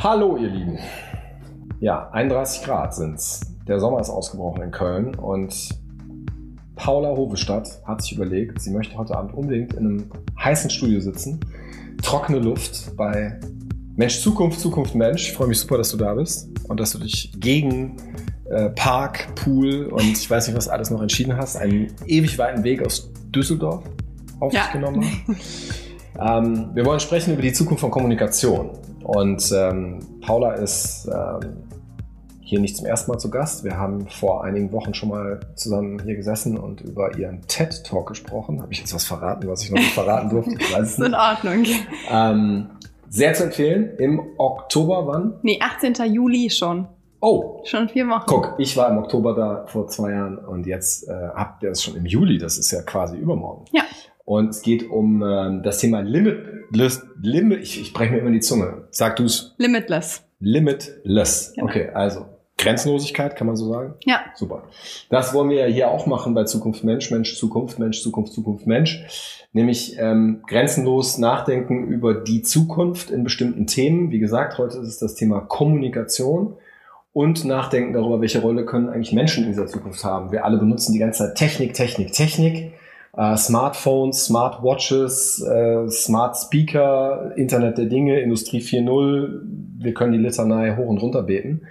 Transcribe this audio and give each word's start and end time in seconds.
Hallo, 0.00 0.36
ihr 0.36 0.48
Lieben. 0.48 0.78
Ja, 1.80 2.08
31 2.12 2.62
Grad 2.62 2.94
sind's. 2.94 3.40
Der 3.66 3.80
Sommer 3.80 3.98
ist 3.98 4.10
ausgebrochen 4.10 4.62
in 4.62 4.70
Köln 4.70 5.16
und 5.16 5.70
Paula 6.76 7.16
Hovestadt 7.16 7.68
hat 7.84 8.02
sich 8.02 8.12
überlegt, 8.12 8.62
sie 8.62 8.70
möchte 8.70 8.96
heute 8.96 9.16
Abend 9.16 9.34
unbedingt 9.34 9.72
in 9.72 9.78
einem 9.86 10.10
heißen 10.38 10.70
Studio 10.70 11.00
sitzen. 11.00 11.40
Trockene 12.00 12.38
Luft 12.38 12.96
bei 12.96 13.40
Mensch 13.96 14.20
Zukunft, 14.20 14.60
Zukunft 14.60 14.94
Mensch. 14.94 15.30
Ich 15.30 15.32
freue 15.32 15.48
mich 15.48 15.58
super, 15.58 15.78
dass 15.78 15.90
du 15.90 15.96
da 15.96 16.14
bist 16.14 16.48
und 16.68 16.78
dass 16.78 16.92
du 16.92 17.00
dich 17.00 17.32
gegen 17.36 17.96
äh, 18.50 18.70
Park, 18.70 19.34
Pool 19.34 19.86
und 19.86 20.04
ich 20.04 20.30
weiß 20.30 20.46
nicht, 20.46 20.56
was 20.56 20.68
alles 20.68 20.90
noch 20.90 21.02
entschieden 21.02 21.36
hast, 21.36 21.56
einen 21.56 21.92
ewig 22.06 22.38
weiten 22.38 22.62
Weg 22.62 22.86
aus 22.86 23.10
Düsseldorf 23.34 23.82
auf 24.38 24.52
ja. 24.52 24.62
dich 24.62 24.72
genommen 24.74 25.04
hast. 25.26 26.44
ähm, 26.44 26.70
wir 26.72 26.86
wollen 26.86 27.00
sprechen 27.00 27.32
über 27.32 27.42
die 27.42 27.52
Zukunft 27.52 27.80
von 27.80 27.90
Kommunikation. 27.90 28.78
Und 29.08 29.50
ähm, 29.56 30.00
Paula 30.20 30.52
ist 30.52 31.08
ähm, 31.10 31.62
hier 32.42 32.60
nicht 32.60 32.76
zum 32.76 32.84
ersten 32.84 33.10
Mal 33.10 33.16
zu 33.16 33.30
Gast. 33.30 33.64
Wir 33.64 33.78
haben 33.78 34.06
vor 34.06 34.44
einigen 34.44 34.70
Wochen 34.70 34.92
schon 34.92 35.08
mal 35.08 35.40
zusammen 35.54 35.98
hier 36.04 36.14
gesessen 36.14 36.58
und 36.58 36.82
über 36.82 37.16
ihren 37.16 37.40
TED-Talk 37.48 38.06
gesprochen. 38.06 38.60
Habe 38.60 38.70
ich 38.70 38.80
jetzt 38.80 38.94
was 38.94 39.06
verraten, 39.06 39.48
was 39.48 39.62
ich 39.62 39.70
noch 39.70 39.78
nicht 39.78 39.94
verraten 39.94 40.28
durfte? 40.28 40.50
Ich 40.58 40.74
weiß 40.74 40.82
es 40.90 40.98
nicht. 40.98 41.08
in 41.08 41.14
Ordnung. 41.14 41.64
Ähm, 42.10 42.66
sehr 43.08 43.32
zu 43.32 43.44
empfehlen. 43.44 43.96
Im 43.96 44.20
Oktober 44.36 45.06
wann? 45.06 45.38
Nee, 45.40 45.58
18. 45.58 45.94
Juli 46.12 46.50
schon. 46.50 46.86
Oh. 47.20 47.62
Schon 47.64 47.88
vier 47.88 48.06
Wochen. 48.08 48.26
Guck, 48.26 48.56
ich 48.58 48.76
war 48.76 48.90
im 48.90 48.98
Oktober 48.98 49.34
da 49.34 49.64
vor 49.68 49.88
zwei 49.88 50.10
Jahren 50.12 50.36
und 50.36 50.66
jetzt 50.66 51.08
äh, 51.08 51.12
habt 51.34 51.62
ihr 51.62 51.70
es 51.70 51.82
schon 51.82 51.96
im 51.96 52.04
Juli. 52.04 52.36
Das 52.36 52.58
ist 52.58 52.70
ja 52.72 52.82
quasi 52.82 53.16
übermorgen. 53.16 53.64
Ja. 53.72 53.84
Und 54.28 54.50
es 54.50 54.60
geht 54.60 54.90
um 54.90 55.22
äh, 55.22 55.62
das 55.62 55.78
Thema 55.78 56.00
Limitless. 56.00 57.02
Limit, 57.22 57.62
ich, 57.62 57.80
ich 57.80 57.94
breche 57.94 58.12
mir 58.12 58.18
immer 58.18 58.30
die 58.30 58.40
Zunge. 58.40 58.86
Sag 58.90 59.16
du's. 59.16 59.54
Limitless. 59.56 60.22
Limitless. 60.38 61.54
Genau. 61.54 61.66
Okay, 61.66 61.88
also 61.94 62.26
Grenzenlosigkeit, 62.58 63.36
kann 63.36 63.46
man 63.46 63.56
so 63.56 63.72
sagen? 63.72 63.94
Ja. 64.04 64.20
Super. 64.34 64.64
Das 65.08 65.32
wollen 65.32 65.48
wir 65.48 65.56
ja 65.56 65.66
hier 65.72 65.90
auch 65.90 66.04
machen 66.04 66.34
bei 66.34 66.44
Zukunft 66.44 66.84
Mensch, 66.84 67.10
Mensch, 67.10 67.38
Zukunft, 67.38 67.78
Mensch, 67.78 68.02
Zukunft, 68.02 68.34
Zukunft, 68.34 68.66
Mensch. 68.66 69.02
Nämlich 69.54 69.96
ähm, 69.98 70.42
grenzenlos 70.46 71.16
nachdenken 71.16 71.88
über 71.88 72.12
die 72.12 72.42
Zukunft 72.42 73.10
in 73.10 73.24
bestimmten 73.24 73.66
Themen. 73.66 74.10
Wie 74.10 74.18
gesagt, 74.18 74.58
heute 74.58 74.76
ist 74.76 74.88
es 74.88 74.98
das 74.98 75.14
Thema 75.14 75.40
Kommunikation 75.40 76.52
und 77.14 77.46
nachdenken 77.46 77.94
darüber, 77.94 78.20
welche 78.20 78.42
Rolle 78.42 78.66
können 78.66 78.90
eigentlich 78.90 79.14
Menschen 79.14 79.44
in 79.44 79.52
dieser 79.52 79.68
Zukunft 79.68 80.04
haben. 80.04 80.32
Wir 80.32 80.44
alle 80.44 80.58
benutzen 80.58 80.92
die 80.92 80.98
ganze 80.98 81.24
Zeit 81.24 81.36
Technik, 81.36 81.72
Technik, 81.72 82.12
Technik. 82.12 82.74
Äh, 83.16 83.36
Smartphones, 83.36 84.26
Smartwatches, 84.26 85.42
äh, 85.42 85.88
Smart 85.88 86.36
Speaker, 86.36 87.32
Internet 87.36 87.78
der 87.78 87.86
Dinge, 87.86 88.20
Industrie 88.20 88.60
4.0. 88.60 89.40
Wir 89.78 89.94
können 89.94 90.12
die 90.12 90.18
Litanei 90.18 90.76
hoch 90.76 90.86
und 90.86 90.98
runter 90.98 91.22
beten. 91.22 91.62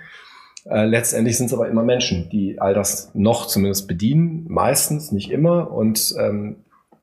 Äh, 0.69 0.85
letztendlich 0.85 1.37
sind 1.37 1.47
es 1.47 1.53
aber 1.53 1.69
immer 1.69 1.83
Menschen, 1.83 2.29
die 2.29 2.59
all 2.59 2.73
das 2.73 3.11
noch 3.13 3.47
zumindest 3.47 3.87
bedienen, 3.87 4.45
meistens, 4.49 5.11
nicht 5.11 5.31
immer. 5.31 5.71
Und 5.71 6.15
ähm, 6.19 6.57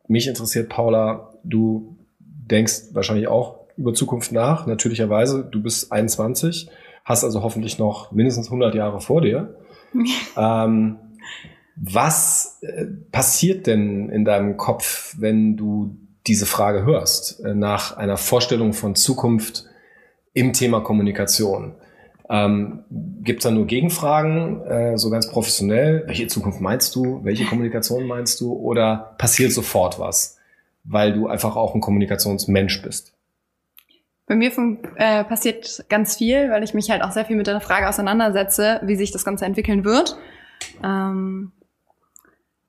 mich 0.07 0.29
interessiert, 0.29 0.69
Paula, 0.69 1.31
du 1.45 1.97
denkst 2.19 2.93
wahrscheinlich 2.93 3.29
auch 3.29 3.61
über 3.77 3.95
Zukunft 3.95 4.33
nach, 4.33 4.67
natürlicherweise. 4.67 5.49
Du 5.51 5.63
bist 5.63 5.91
21, 5.91 6.69
hast 7.05 7.25
also 7.25 7.43
hoffentlich 7.43 7.79
noch 7.79 8.13
mindestens 8.13 8.47
100 8.47 8.75
Jahre 8.75 9.01
vor 9.01 9.23
dir. 9.23 9.57
ähm, 10.37 10.97
was 11.77 12.59
äh, 12.63 12.87
passiert 13.11 13.67
denn 13.67 14.09
in 14.09 14.25
deinem 14.25 14.57
Kopf, 14.57 15.15
wenn 15.19 15.57
du 15.57 15.97
diese 16.27 16.47
Frage 16.47 16.85
hörst, 16.85 17.45
äh, 17.45 17.55
nach 17.55 17.97
einer 17.97 18.17
Vorstellung 18.17 18.73
von 18.73 18.95
Zukunft 18.95 19.67
im 20.33 20.53
Thema 20.53 20.81
Kommunikation? 20.81 21.75
Ähm, 22.31 22.85
Gibt 23.23 23.41
es 23.41 23.45
da 23.45 23.51
nur 23.51 23.67
Gegenfragen, 23.67 24.63
äh, 24.63 24.99
so 24.99 25.11
ganz 25.11 25.29
professionell? 25.29 26.05
Welche 26.07 26.27
Zukunft 26.27 26.61
meinst 26.61 26.95
du? 26.95 27.21
Welche 27.23 27.45
Kommunikation 27.45 28.07
meinst 28.07 28.41
du? 28.41 28.53
Oder 28.53 29.15
passiert 29.19 29.53
sofort 29.53 29.99
was, 29.99 30.39
weil 30.85 31.13
du 31.13 31.27
einfach 31.27 31.57
auch 31.57 31.75
ein 31.75 31.81
Kommunikationsmensch 31.81 32.83
bist? 32.83 33.15
Bei 34.27 34.35
mir 34.35 34.51
äh, 34.97 35.23
passiert 35.25 35.85
ganz 35.91 36.17
viel, 36.17 36.51
weil 36.51 36.63
ich 36.63 36.73
mich 36.73 36.91
halt 36.91 37.03
auch 37.03 37.11
sehr 37.11 37.27
viel 37.27 37.37
mit 37.37 37.47
der 37.47 37.61
Frage 37.61 37.89
auseinandersetze, 37.89 38.81
wie 38.85 38.97
sich 38.97 39.11
das 39.11 39.25
Ganze 39.25 39.45
entwickeln 39.45 39.85
wird. 39.85 40.17
Ähm, 40.83 41.53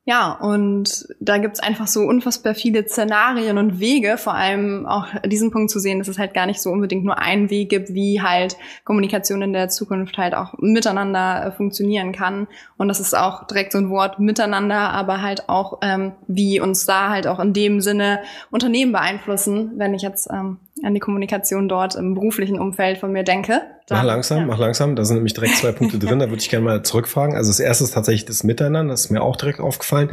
ja, 0.07 0.33
und 0.33 1.07
da 1.19 1.39
gibt's 1.39 1.59
einfach 1.59 1.87
so 1.87 2.01
unfassbar 2.01 2.53
viele 2.53 2.87
Szenarien 2.87 3.57
und 3.57 3.79
Wege, 3.79 4.19
vor 4.19 4.35
allem 4.35 4.85
auch 4.85 5.07
diesen 5.25 5.49
Punkt 5.49 5.71
zu 5.71 5.79
sehen, 5.79 5.97
dass 5.97 6.07
es 6.07 6.19
halt 6.19 6.35
gar 6.35 6.45
nicht 6.45 6.61
so 6.61 6.69
unbedingt 6.69 7.05
nur 7.05 7.17
einen 7.17 7.49
Weg 7.49 7.69
gibt, 7.69 7.91
wie 7.95 8.21
halt 8.21 8.55
Kommunikation 8.83 9.41
in 9.41 9.51
der 9.51 9.69
Zukunft 9.69 10.19
halt 10.19 10.35
auch 10.35 10.53
miteinander 10.59 11.47
äh, 11.47 11.51
funktionieren 11.51 12.11
kann. 12.11 12.47
Und 12.77 12.87
das 12.87 12.99
ist 12.99 13.17
auch 13.17 13.47
direkt 13.47 13.71
so 13.71 13.79
ein 13.79 13.89
Wort 13.89 14.19
miteinander, 14.19 14.91
aber 14.91 15.23
halt 15.23 15.49
auch, 15.49 15.79
ähm, 15.81 16.11
wie 16.27 16.59
uns 16.59 16.85
da 16.85 17.09
halt 17.09 17.25
auch 17.25 17.39
in 17.39 17.53
dem 17.53 17.81
Sinne 17.81 18.19
Unternehmen 18.51 18.91
beeinflussen, 18.91 19.71
wenn 19.77 19.95
ich 19.95 20.03
jetzt 20.03 20.29
ähm, 20.31 20.59
an 20.85 20.93
die 20.93 20.99
Kommunikation 20.99 21.67
dort 21.67 21.95
im 21.95 22.13
beruflichen 22.13 22.59
Umfeld 22.59 22.99
von 22.99 23.11
mir 23.11 23.23
denke. 23.23 23.61
Dann, 23.87 23.99
mach 23.99 24.03
langsam, 24.03 24.39
ja. 24.39 24.45
mach 24.45 24.59
langsam. 24.59 24.95
Da 24.95 25.03
sind 25.03 25.17
nämlich 25.17 25.33
direkt 25.33 25.55
zwei 25.55 25.71
Punkte 25.71 25.97
drin. 25.99 26.19
Da 26.19 26.29
würde 26.29 26.41
ich 26.41 26.49
gerne 26.49 26.63
mal 26.63 26.83
zurückfragen. 26.83 27.35
Also 27.35 27.49
das 27.49 27.59
erste 27.59 27.83
ist 27.83 27.93
tatsächlich 27.93 28.25
das 28.25 28.43
Miteinander. 28.43 28.93
Das 28.93 29.05
ist 29.05 29.11
mir 29.11 29.21
auch 29.21 29.35
direkt 29.35 29.59
aufgefallen. 29.59 30.11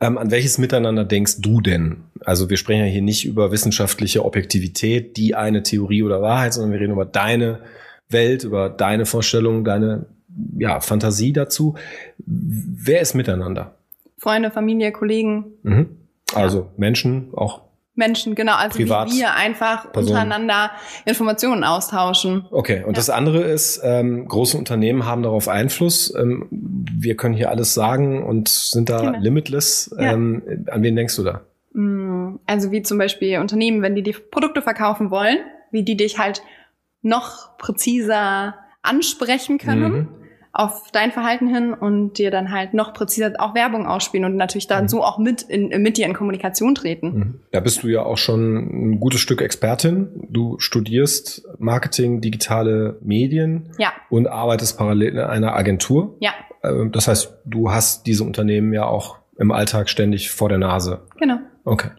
Ähm, 0.00 0.18
an 0.18 0.30
welches 0.30 0.58
Miteinander 0.58 1.04
denkst 1.04 1.40
du 1.40 1.60
denn? 1.60 2.04
Also 2.20 2.50
wir 2.50 2.58
sprechen 2.58 2.80
ja 2.80 2.86
hier 2.86 3.02
nicht 3.02 3.24
über 3.24 3.52
wissenschaftliche 3.52 4.24
Objektivität, 4.24 5.16
die 5.16 5.34
eine 5.34 5.62
Theorie 5.62 6.02
oder 6.02 6.20
Wahrheit, 6.20 6.52
sondern 6.52 6.72
wir 6.72 6.80
reden 6.80 6.92
über 6.92 7.06
deine 7.06 7.60
Welt, 8.08 8.44
über 8.44 8.68
deine 8.68 9.06
Vorstellungen, 9.06 9.64
deine 9.64 10.06
ja, 10.58 10.80
Fantasie 10.80 11.32
dazu. 11.32 11.74
Wer 12.18 13.00
ist 13.00 13.14
miteinander? 13.14 13.76
Freunde, 14.18 14.50
Familie, 14.50 14.92
Kollegen. 14.92 15.44
Mhm. 15.62 15.96
Also 16.34 16.58
ja. 16.58 16.66
Menschen, 16.76 17.28
auch 17.34 17.62
Menschen, 17.94 18.34
genau, 18.34 18.54
also 18.54 18.78
Privat 18.78 19.10
wie 19.10 19.18
wir 19.18 19.34
einfach 19.34 19.92
Person. 19.92 20.12
untereinander 20.12 20.70
Informationen 21.04 21.62
austauschen. 21.62 22.46
Okay, 22.50 22.78
und 22.78 22.90
ja. 22.90 22.92
das 22.92 23.10
andere 23.10 23.42
ist, 23.42 23.80
ähm, 23.84 24.26
große 24.26 24.56
Unternehmen 24.56 25.04
haben 25.04 25.22
darauf 25.22 25.48
Einfluss. 25.48 26.12
Ähm, 26.14 26.48
wir 26.50 27.16
können 27.16 27.34
hier 27.34 27.50
alles 27.50 27.74
sagen 27.74 28.24
und 28.24 28.48
sind 28.48 28.88
da 28.88 29.00
genau. 29.00 29.18
limitless. 29.18 29.94
Ja. 29.98 30.12
Ähm, 30.12 30.42
an 30.70 30.82
wen 30.82 30.96
denkst 30.96 31.16
du 31.16 31.24
da? 31.24 31.42
Mm, 31.74 32.38
also 32.46 32.70
wie 32.70 32.82
zum 32.82 32.96
Beispiel 32.96 33.38
Unternehmen, 33.38 33.82
wenn 33.82 33.94
die 33.94 34.02
die 34.02 34.12
Produkte 34.12 34.62
verkaufen 34.62 35.10
wollen, 35.10 35.38
wie 35.70 35.84
die 35.84 35.96
dich 35.96 36.18
halt 36.18 36.42
noch 37.02 37.58
präziser 37.58 38.54
ansprechen 38.82 39.58
können. 39.58 39.92
Mhm 39.92 40.21
auf 40.52 40.90
dein 40.92 41.12
Verhalten 41.12 41.48
hin 41.48 41.72
und 41.72 42.18
dir 42.18 42.30
dann 42.30 42.52
halt 42.52 42.74
noch 42.74 42.92
präziser 42.92 43.32
auch 43.38 43.54
Werbung 43.54 43.86
ausspielen 43.86 44.26
und 44.26 44.36
natürlich 44.36 44.66
dann 44.66 44.84
mhm. 44.84 44.88
so 44.88 45.02
auch 45.02 45.18
mit, 45.18 45.42
in, 45.42 45.68
mit 45.82 45.96
dir 45.96 46.04
in 46.04 46.12
Kommunikation 46.12 46.74
treten. 46.74 47.06
Mhm. 47.06 47.40
Da 47.52 47.60
bist 47.60 47.82
du 47.82 47.88
ja 47.88 48.02
auch 48.02 48.18
schon 48.18 48.56
ein 48.92 49.00
gutes 49.00 49.20
Stück 49.20 49.40
Expertin. 49.40 50.08
Du 50.28 50.58
studierst 50.58 51.48
Marketing, 51.58 52.20
digitale 52.20 52.98
Medien 53.00 53.70
ja. 53.78 53.92
und 54.10 54.26
arbeitest 54.26 54.76
parallel 54.76 55.14
in 55.14 55.20
einer 55.20 55.54
Agentur. 55.54 56.16
Ja. 56.20 56.32
Ähm, 56.62 56.92
das 56.92 57.08
heißt, 57.08 57.38
du 57.46 57.70
hast 57.70 58.06
diese 58.06 58.24
Unternehmen 58.24 58.74
ja 58.74 58.84
auch 58.84 59.21
im 59.36 59.50
Alltag 59.52 59.88
ständig 59.88 60.30
vor 60.30 60.48
der 60.48 60.58
Nase. 60.58 61.00
Genau. 61.18 61.38
Okay. 61.64 61.90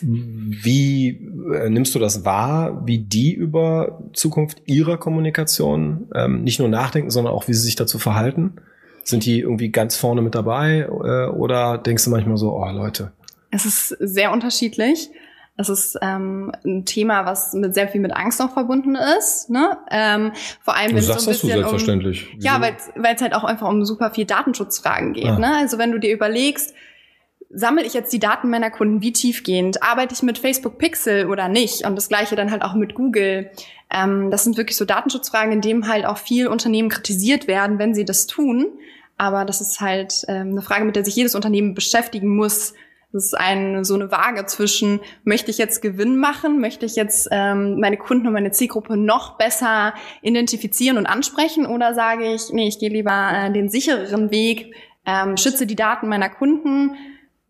Wie 0.00 1.08
äh, 1.54 1.68
nimmst 1.68 1.94
du 1.94 1.98
das 1.98 2.24
wahr, 2.24 2.86
wie 2.86 2.98
die 2.98 3.34
über 3.34 4.00
Zukunft 4.14 4.62
ihrer 4.64 4.96
Kommunikation 4.96 6.08
ähm, 6.14 6.44
nicht 6.44 6.58
nur 6.58 6.68
nachdenken, 6.68 7.10
sondern 7.10 7.34
auch 7.34 7.46
wie 7.48 7.52
sie 7.52 7.62
sich 7.62 7.76
dazu 7.76 7.98
verhalten? 7.98 8.54
Sind 9.04 9.26
die 9.26 9.40
irgendwie 9.40 9.70
ganz 9.70 9.96
vorne 9.96 10.22
mit 10.22 10.34
dabei 10.34 10.80
äh, 10.80 11.26
oder 11.30 11.76
denkst 11.76 12.04
du 12.04 12.10
manchmal 12.10 12.36
so, 12.36 12.56
oh 12.56 12.70
Leute? 12.70 13.12
Es 13.50 13.66
ist 13.66 13.88
sehr 13.88 14.32
unterschiedlich. 14.32 15.10
Es 15.56 15.68
ist 15.68 15.98
ähm, 16.00 16.50
ein 16.64 16.86
Thema, 16.86 17.26
was 17.26 17.52
mit 17.52 17.74
sehr 17.74 17.86
viel 17.86 18.00
mit 18.00 18.16
Angst 18.16 18.40
noch 18.40 18.52
verbunden 18.52 18.96
ist. 19.18 19.50
Ne? 19.50 19.76
Ähm, 19.90 20.32
vor 20.60 20.74
allem, 20.74 20.90
wenn 20.90 20.98
es 20.98 21.06
so 21.06 21.12
ein 21.12 21.16
bisschen 21.16 21.28
das 21.28 21.40
so 21.40 21.46
selbstverständlich. 21.48 22.32
Um, 22.32 22.40
ja, 22.40 22.60
weil 22.60 23.14
es 23.14 23.20
halt 23.20 23.34
auch 23.34 23.44
einfach 23.44 23.68
um 23.68 23.84
super 23.84 24.10
viel 24.10 24.24
Datenschutzfragen 24.24 25.12
geht. 25.12 25.26
Ah. 25.26 25.38
Ne? 25.38 25.54
Also 25.56 25.76
wenn 25.76 25.92
du 25.92 25.98
dir 25.98 26.12
überlegst, 26.12 26.74
sammle 27.50 27.84
ich 27.84 27.92
jetzt 27.92 28.12
die 28.12 28.18
Daten 28.18 28.48
meiner 28.48 28.70
Kunden, 28.70 29.02
wie 29.02 29.12
tiefgehend? 29.12 29.82
Arbeite 29.82 30.14
ich 30.14 30.22
mit 30.22 30.38
Facebook 30.38 30.78
Pixel 30.78 31.26
oder 31.26 31.48
nicht? 31.48 31.86
Und 31.86 31.96
das 31.96 32.08
gleiche 32.08 32.34
dann 32.34 32.50
halt 32.50 32.62
auch 32.62 32.74
mit 32.74 32.94
Google. 32.94 33.50
Ähm, 33.90 34.30
das 34.30 34.44
sind 34.44 34.56
wirklich 34.56 34.76
so 34.76 34.86
Datenschutzfragen, 34.86 35.52
in 35.52 35.60
denen 35.60 35.86
halt 35.86 36.06
auch 36.06 36.16
viel 36.16 36.46
Unternehmen 36.46 36.88
kritisiert 36.88 37.46
werden, 37.46 37.78
wenn 37.78 37.94
sie 37.94 38.06
das 38.06 38.26
tun. 38.26 38.66
Aber 39.18 39.44
das 39.44 39.60
ist 39.60 39.80
halt 39.80 40.24
ähm, 40.28 40.52
eine 40.52 40.62
Frage, 40.62 40.84
mit 40.84 40.96
der 40.96 41.04
sich 41.04 41.14
jedes 41.14 41.34
Unternehmen 41.34 41.74
beschäftigen 41.74 42.34
muss. 42.34 42.72
Das 43.12 43.24
ist 43.24 43.34
ein, 43.38 43.84
so 43.84 43.94
eine 43.94 44.10
Waage 44.10 44.46
zwischen, 44.46 45.00
möchte 45.24 45.50
ich 45.50 45.58
jetzt 45.58 45.82
Gewinn 45.82 46.16
machen? 46.16 46.60
Möchte 46.60 46.86
ich 46.86 46.96
jetzt 46.96 47.28
ähm, 47.30 47.78
meine 47.78 47.98
Kunden 47.98 48.26
und 48.26 48.32
meine 48.32 48.52
Zielgruppe 48.52 48.96
noch 48.96 49.36
besser 49.36 49.94
identifizieren 50.22 50.96
und 50.96 51.06
ansprechen? 51.06 51.66
Oder 51.66 51.94
sage 51.94 52.32
ich, 52.32 52.52
nee, 52.52 52.68
ich 52.68 52.78
gehe 52.78 52.90
lieber 52.90 53.30
äh, 53.32 53.52
den 53.52 53.68
sichereren 53.68 54.30
Weg, 54.30 54.74
ähm, 55.04 55.36
schütze 55.36 55.66
die 55.66 55.76
Daten 55.76 56.08
meiner 56.08 56.30
Kunden, 56.30 56.96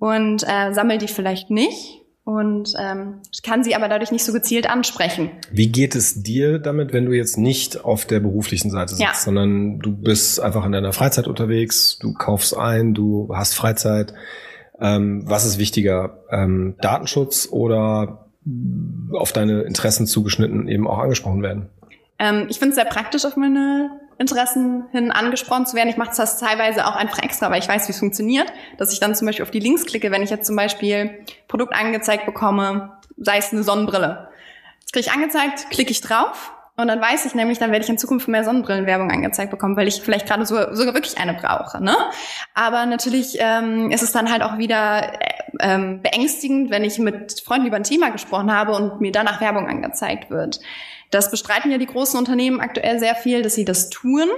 und 0.02 0.42
äh, 0.42 0.72
sammel 0.72 0.98
die 0.98 1.06
vielleicht 1.06 1.48
nicht, 1.50 2.00
und 2.24 2.74
ähm, 2.76 3.20
kann 3.44 3.62
sie 3.62 3.76
aber 3.76 3.88
dadurch 3.88 4.10
nicht 4.10 4.24
so 4.24 4.32
gezielt 4.32 4.68
ansprechen. 4.68 5.30
Wie 5.52 5.70
geht 5.70 5.94
es 5.94 6.24
dir 6.24 6.58
damit, 6.58 6.92
wenn 6.92 7.06
du 7.06 7.12
jetzt 7.12 7.38
nicht 7.38 7.84
auf 7.84 8.04
der 8.04 8.18
beruflichen 8.18 8.72
Seite 8.72 8.96
sitzt, 8.96 9.00
ja. 9.00 9.14
sondern 9.14 9.78
du 9.78 9.92
bist 9.92 10.40
einfach 10.40 10.66
in 10.66 10.72
deiner 10.72 10.92
Freizeit 10.92 11.28
unterwegs, 11.28 11.98
du 12.00 12.14
kaufst 12.14 12.56
ein, 12.56 12.94
du 12.94 13.30
hast 13.32 13.54
Freizeit. 13.54 14.12
Ähm, 14.82 15.22
was 15.24 15.46
ist 15.46 15.58
wichtiger, 15.58 16.18
ähm, 16.30 16.74
Datenschutz 16.80 17.48
oder 17.50 18.26
auf 19.12 19.32
deine 19.32 19.62
Interessen 19.62 20.08
zugeschnitten 20.08 20.66
eben 20.66 20.88
auch 20.88 20.98
angesprochen 20.98 21.42
werden? 21.42 21.68
Ähm, 22.18 22.46
ich 22.50 22.58
finde 22.58 22.70
es 22.70 22.74
sehr 22.74 22.84
praktisch, 22.84 23.24
auf 23.24 23.36
meine 23.36 23.90
Interessen 24.18 24.84
hin 24.90 25.12
angesprochen 25.12 25.66
zu 25.66 25.76
werden. 25.76 25.88
Ich 25.88 25.96
mache 25.96 26.10
das 26.16 26.38
teilweise 26.38 26.86
auch 26.86 26.96
einfach 26.96 27.22
extra, 27.22 27.50
weil 27.50 27.60
ich 27.60 27.68
weiß, 27.68 27.86
wie 27.86 27.92
es 27.92 27.98
funktioniert, 28.00 28.52
dass 28.76 28.92
ich 28.92 28.98
dann 28.98 29.14
zum 29.14 29.26
Beispiel 29.26 29.44
auf 29.44 29.52
die 29.52 29.60
Links 29.60 29.86
klicke, 29.86 30.10
wenn 30.10 30.22
ich 30.22 30.30
jetzt 30.30 30.46
zum 30.46 30.56
Beispiel 30.56 31.10
Produkt 31.46 31.74
angezeigt 31.74 32.26
bekomme, 32.26 32.92
sei 33.16 33.38
es 33.38 33.52
eine 33.52 33.62
Sonnenbrille. 33.62 34.28
Das 34.82 34.92
kriege 34.92 35.06
ich 35.06 35.12
angezeigt, 35.12 35.70
klicke 35.70 35.92
ich 35.92 36.00
drauf 36.00 36.52
und 36.76 36.88
dann 36.88 37.00
weiß 37.02 37.26
ich 37.26 37.34
nämlich, 37.34 37.58
dann 37.58 37.70
werde 37.70 37.84
ich 37.84 37.90
in 37.90 37.98
Zukunft 37.98 38.28
mehr 38.28 38.44
Sonnenbrillenwerbung 38.44 39.10
angezeigt 39.10 39.50
bekommen, 39.50 39.76
weil 39.76 39.88
ich 39.88 40.00
vielleicht 40.00 40.26
gerade 40.26 40.46
so, 40.46 40.56
sogar 40.74 40.94
wirklich 40.94 41.18
eine 41.18 41.34
brauche. 41.34 41.82
Ne? 41.82 41.94
Aber 42.54 42.86
natürlich 42.86 43.36
ähm, 43.38 43.90
ist 43.90 44.02
es 44.02 44.12
dann 44.12 44.32
halt 44.32 44.42
auch 44.42 44.56
wieder 44.56 45.20
äh, 45.20 45.32
ähm, 45.60 46.00
beängstigend, 46.00 46.70
wenn 46.70 46.82
ich 46.82 46.98
mit 46.98 47.42
Freunden 47.44 47.66
über 47.66 47.76
ein 47.76 47.84
Thema 47.84 48.10
gesprochen 48.10 48.50
habe 48.50 48.72
und 48.72 49.02
mir 49.02 49.12
danach 49.12 49.42
Werbung 49.42 49.68
angezeigt 49.68 50.30
wird. 50.30 50.60
Das 51.10 51.30
bestreiten 51.30 51.70
ja 51.70 51.76
die 51.76 51.86
großen 51.86 52.18
Unternehmen 52.18 52.60
aktuell 52.60 52.98
sehr 52.98 53.16
viel, 53.16 53.42
dass 53.42 53.54
sie 53.54 53.66
das 53.66 53.90
tun. 53.90 54.28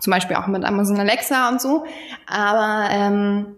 Zum 0.00 0.10
Beispiel 0.10 0.34
auch 0.34 0.48
mit 0.48 0.64
Amazon 0.64 0.98
Alexa 0.98 1.48
und 1.48 1.60
so. 1.60 1.84
Aber 2.26 2.88
ähm, 2.90 3.56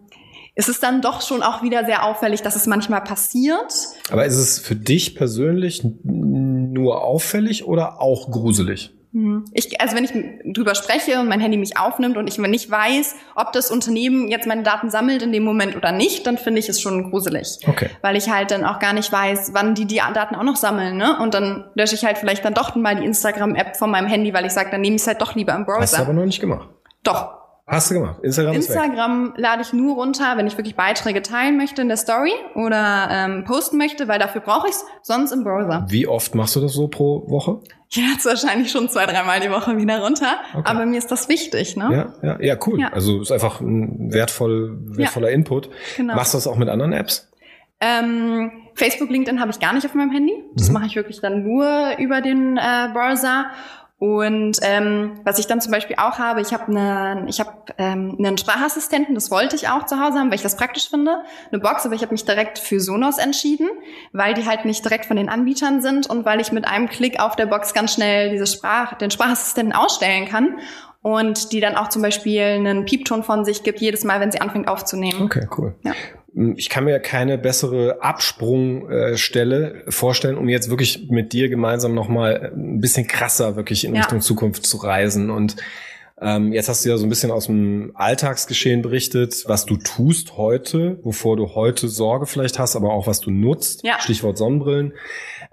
es 0.55 0.69
ist 0.69 0.83
dann 0.83 1.03
doch 1.03 1.21
schon 1.21 1.43
auch 1.43 1.63
wieder 1.63 1.85
sehr 1.85 2.05
auffällig, 2.05 2.43
dass 2.43 2.57
es 2.57 2.67
manchmal 2.67 3.03
passiert. 3.03 3.75
Aber 4.11 4.25
ist 4.25 4.37
es 4.37 4.59
für 4.59 4.77
dich 4.77 5.17
persönlich 5.17 5.85
nur 6.05 7.03
auffällig 7.03 7.67
oder 7.67 8.01
auch 8.01 8.31
gruselig? 8.31 8.95
Mhm. 9.15 9.45
Ich, 9.53 9.81
also 9.81 9.97
wenn 9.97 10.05
ich 10.05 10.13
drüber 10.53 10.75
spreche 10.75 11.21
und 11.21 11.29
mein 11.29 11.39
Handy 11.39 11.57
mich 11.57 11.79
aufnimmt 11.79 12.17
und 12.17 12.29
ich 12.29 12.39
nicht 12.39 12.69
weiß, 12.69 13.15
ob 13.37 13.53
das 13.53 13.71
Unternehmen 13.71 14.29
jetzt 14.29 14.47
meine 14.47 14.65
Daten 14.65 14.91
sammelt 14.91 15.23
in 15.23 15.33
dem 15.33 15.45
Moment 15.45 15.77
oder 15.77 15.93
nicht, 15.93 16.27
dann 16.27 16.37
finde 16.37 16.59
ich 16.59 16.69
es 16.69 16.81
schon 16.81 17.11
gruselig. 17.11 17.61
Okay. 17.67 17.91
Weil 18.03 18.17
ich 18.17 18.29
halt 18.29 18.51
dann 18.51 18.65
auch 18.65 18.81
gar 18.81 18.93
nicht 18.93 19.11
weiß, 19.13 19.51
wann 19.55 19.77
die 19.77 19.87
die 19.87 20.01
Daten 20.15 20.35
auch 20.35 20.43
noch 20.43 20.57
sammeln. 20.57 20.97
Ne? 20.97 21.17
Und 21.21 21.35
dann 21.35 21.65
lösche 21.75 21.95
ich 21.95 22.05
halt 22.05 22.19
vielleicht 22.19 22.45
dann 22.45 22.55
doch 22.55 22.75
mal 22.75 22.97
die 22.97 23.05
Instagram-App 23.05 23.77
von 23.77 23.91
meinem 23.91 24.09
Handy, 24.09 24.35
weil 24.35 24.47
ich 24.47 24.53
sage, 24.53 24.71
dann 24.73 24.81
nehme 24.81 24.97
ich 24.97 25.03
es 25.03 25.07
halt 25.07 25.21
doch 25.21 25.37
lieber 25.37 25.55
im 25.55 25.65
Browser. 25.65 25.83
Hast 25.83 25.99
du 25.99 26.03
aber 26.03 26.13
noch 26.13 26.27
nicht 26.27 26.41
gemacht. 26.41 26.69
Doch. 27.05 27.44
Hast 27.67 27.91
du 27.91 27.95
gemacht? 27.95 28.21
Instagram 28.23 28.55
Instagram 28.57 29.35
lade 29.39 29.63
ich 29.63 29.73
nur 29.73 29.95
runter, 29.95 30.37
wenn 30.37 30.47
ich 30.47 30.59
wirklich 30.59 30.77
Beiträge 30.77 31.23
teilen 31.23 31.57
möchte 31.57 31.81
in 31.81 31.89
der 31.89 31.97
Story 31.97 32.33
oder 32.55 33.09
ähm, 33.11 33.45
posten 33.45 33.79
möchte, 33.79 34.07
weil 34.07 34.19
dafür 34.19 34.43
brauche 34.43 34.69
ich 34.69 34.75
es, 34.75 34.85
sonst 35.01 35.33
im 35.33 35.45
Browser. 35.45 35.87
Wie 35.89 36.07
oft 36.07 36.35
machst 36.35 36.57
du 36.57 36.61
das 36.61 36.75
so 36.75 36.89
pro 36.89 37.25
Woche? 37.31 37.61
Ja, 37.89 38.03
jetzt 38.13 38.27
wahrscheinlich 38.27 38.71
schon 38.71 38.91
zwei, 38.91 39.07
dreimal 39.07 39.41
die 39.41 39.51
Woche 39.51 39.79
wieder 39.79 40.01
runter. 40.01 40.41
Okay. 40.53 40.63
Aber 40.67 40.85
mir 40.85 40.99
ist 40.99 41.11
das 41.11 41.31
wichtig, 41.31 41.75
ne? 41.77 42.13
Ja, 42.23 42.29
ja, 42.29 42.41
ja, 42.41 42.59
cool. 42.67 42.81
Ja. 42.81 42.89
Also 42.93 43.23
ist 43.23 43.33
einfach 43.33 43.63
ein 43.63 44.13
wertvoll, 44.13 44.77
wertvoller 44.85 45.29
ja. 45.29 45.35
Input. 45.35 45.71
Genau. 45.97 46.17
Machst 46.17 46.35
du 46.35 46.37
das 46.37 46.47
auch 46.47 46.57
mit 46.57 46.69
anderen 46.69 46.93
Apps? 46.93 47.31
Ähm, 47.81 48.51
Facebook, 48.75 49.09
LinkedIn 49.09 49.41
habe 49.41 49.51
ich 49.51 49.61
gar 49.61 49.73
nicht 49.73 49.87
auf 49.87 49.95
meinem 49.95 50.11
Handy. 50.11 50.35
Das 50.55 50.69
mhm. 50.69 50.75
mache 50.75 50.87
ich 50.87 50.97
wirklich 50.97 51.21
dann 51.21 51.45
nur 51.45 51.97
über 51.99 52.21
den 52.21 52.59
äh, 52.59 52.89
Browser. 52.93 53.47
Und 53.99 54.59
ähm, 54.63 55.21
was 55.23 55.39
ich 55.39 55.47
dann 55.47 55.61
zum 55.61 55.71
Beispiel 55.71 55.97
auch 55.97 56.19
habe, 56.19 56.41
ich 56.41 56.53
habe 56.53 56.67
eine, 56.67 57.27
ich 57.29 57.39
habe 57.39 57.53
ähm, 57.79 58.17
einen 58.19 58.37
Sprachassistenten, 58.37 59.15
das 59.15 59.31
wollte 59.31 59.55
ich 59.55 59.69
auch 59.69 59.87
zu 59.87 60.01
Hause 60.01 60.19
haben, 60.19 60.31
weil 60.31 60.35
ich 60.35 60.43
das 60.43 60.57
praktisch 60.57 60.91
finde, 60.91 61.23
eine 61.53 61.61
Box, 61.61 61.87
aber 61.87 61.95
ich 61.95 62.03
habe 62.03 62.13
mich 62.13 62.25
direkt 62.25 62.59
für 62.59 62.81
Sonos 62.81 63.19
entschieden, 63.19 63.69
weil 64.13 64.35
die 64.35 64.47
halt 64.47 64.65
nicht 64.65 64.85
direkt 64.85 65.07
von 65.07 65.17
den 65.17 65.29
Anbietern 65.29 65.81
sind 65.81 66.11
und 66.11 66.25
weil 66.25 66.41
ich 66.41 66.51
mit 66.51 66.67
einem 66.67 66.89
Klick 66.89 67.21
auf 67.21 67.37
der 67.37 67.47
Box 67.47 67.73
ganz 67.73 67.95
schnell 67.95 68.31
diese 68.31 68.49
Sprach, 68.49 68.95
den 68.95 69.13
Sprachassistenten 69.13 69.75
ausstellen 69.75 70.27
kann 70.27 70.59
und 71.05 71.53
die 71.53 71.61
dann 71.61 71.77
auch 71.77 71.91
zum 71.91 72.01
Beispiel 72.01 72.41
einen 72.41 72.87
Piepton 72.87 73.25
von 73.25 73.45
sich 73.45 73.63
gibt 73.63 73.79
jedes 73.79 74.05
Mal, 74.05 74.21
wenn 74.21 74.33
sie 74.33 74.41
anfängt 74.41 74.69
aufzunehmen. 74.69 75.21
Okay, 75.25 75.47
cool. 75.59 75.75
Ja. 75.85 75.93
Ich 76.57 76.71
kann 76.71 76.85
mir 76.85 76.99
keine 76.99 77.37
bessere 77.37 77.99
Absprungstelle 78.01 79.85
vorstellen, 79.91 80.39
um 80.39 80.49
jetzt 80.49 80.71
wirklich 80.71 81.11
mit 81.11 81.35
dir 81.35 81.51
gemeinsam 81.51 81.95
nochmal 81.95 82.53
ein 82.57 82.81
bisschen 82.81 83.07
krasser 83.07 83.55
wirklich 83.55 83.85
in 83.85 83.95
ja. 83.95 84.01
Richtung 84.01 84.23
Zukunft 84.23 84.65
zu 84.65 84.79
reisen. 84.79 85.29
Und 85.29 85.57
ähm, 86.23 86.55
jetzt 86.55 86.71
hast 86.71 86.87
du 86.87 86.89
ja 86.89 86.97
so 86.97 87.05
ein 87.05 87.11
bisschen 87.11 87.31
aus 87.31 87.49
dem 87.49 87.93
Alltagsgeschehen 87.95 88.81
berichtet, 88.81 89.45
was 89.47 89.67
du 89.67 89.77
tust 89.77 90.39
heute, 90.39 90.99
wovor 91.03 91.37
du 91.37 91.55
heute 91.55 91.89
Sorge 91.89 92.25
vielleicht 92.25 92.59
hast, 92.59 92.77
aber 92.77 92.95
auch 92.95 93.07
was 93.07 93.21
du 93.21 93.31
nutzt. 93.31 93.85
Ja. 93.85 94.01
Stichwort 94.01 94.39
Sonnenbrillen. 94.39 94.95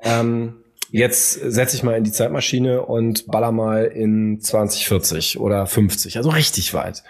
Ähm, 0.02 0.61
jetzt 0.92 1.34
setz 1.34 1.74
ich 1.74 1.84
mal 1.84 1.98
in 1.98 2.04
die 2.04 2.12
Zeitmaschine 2.12 2.84
und 2.84 3.28
baller 3.28 3.52
mal 3.52 3.86
in 3.86 4.40
2040 4.40 5.40
oder 5.40 5.66
50, 5.66 6.18
also 6.18 6.30
richtig 6.30 6.74
weit. 6.74 7.04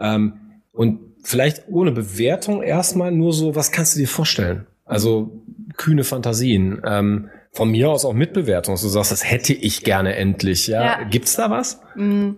Ähm, 0.00 0.40
und 0.72 1.00
vielleicht 1.22 1.68
ohne 1.68 1.92
Bewertung 1.92 2.62
erstmal 2.62 3.12
nur 3.12 3.32
so, 3.32 3.54
was 3.54 3.72
kannst 3.72 3.94
du 3.94 4.00
dir 4.00 4.08
vorstellen? 4.08 4.66
Also 4.84 5.42
kühne 5.76 6.04
Fantasien. 6.04 6.80
Ähm, 6.84 7.30
von 7.52 7.70
mir 7.70 7.90
aus 7.90 8.04
auch 8.04 8.12
mit 8.12 8.32
Bewertung, 8.32 8.74
dass 8.74 8.82
du 8.82 8.88
sagst, 8.88 9.12
das 9.12 9.28
hätte 9.28 9.52
ich 9.54 9.82
gerne 9.82 10.14
endlich. 10.14 10.66
Ja, 10.66 10.84
ja. 10.84 11.04
gibt's 11.04 11.36
da 11.36 11.50
was? 11.50 11.80
Mm. 11.94 12.32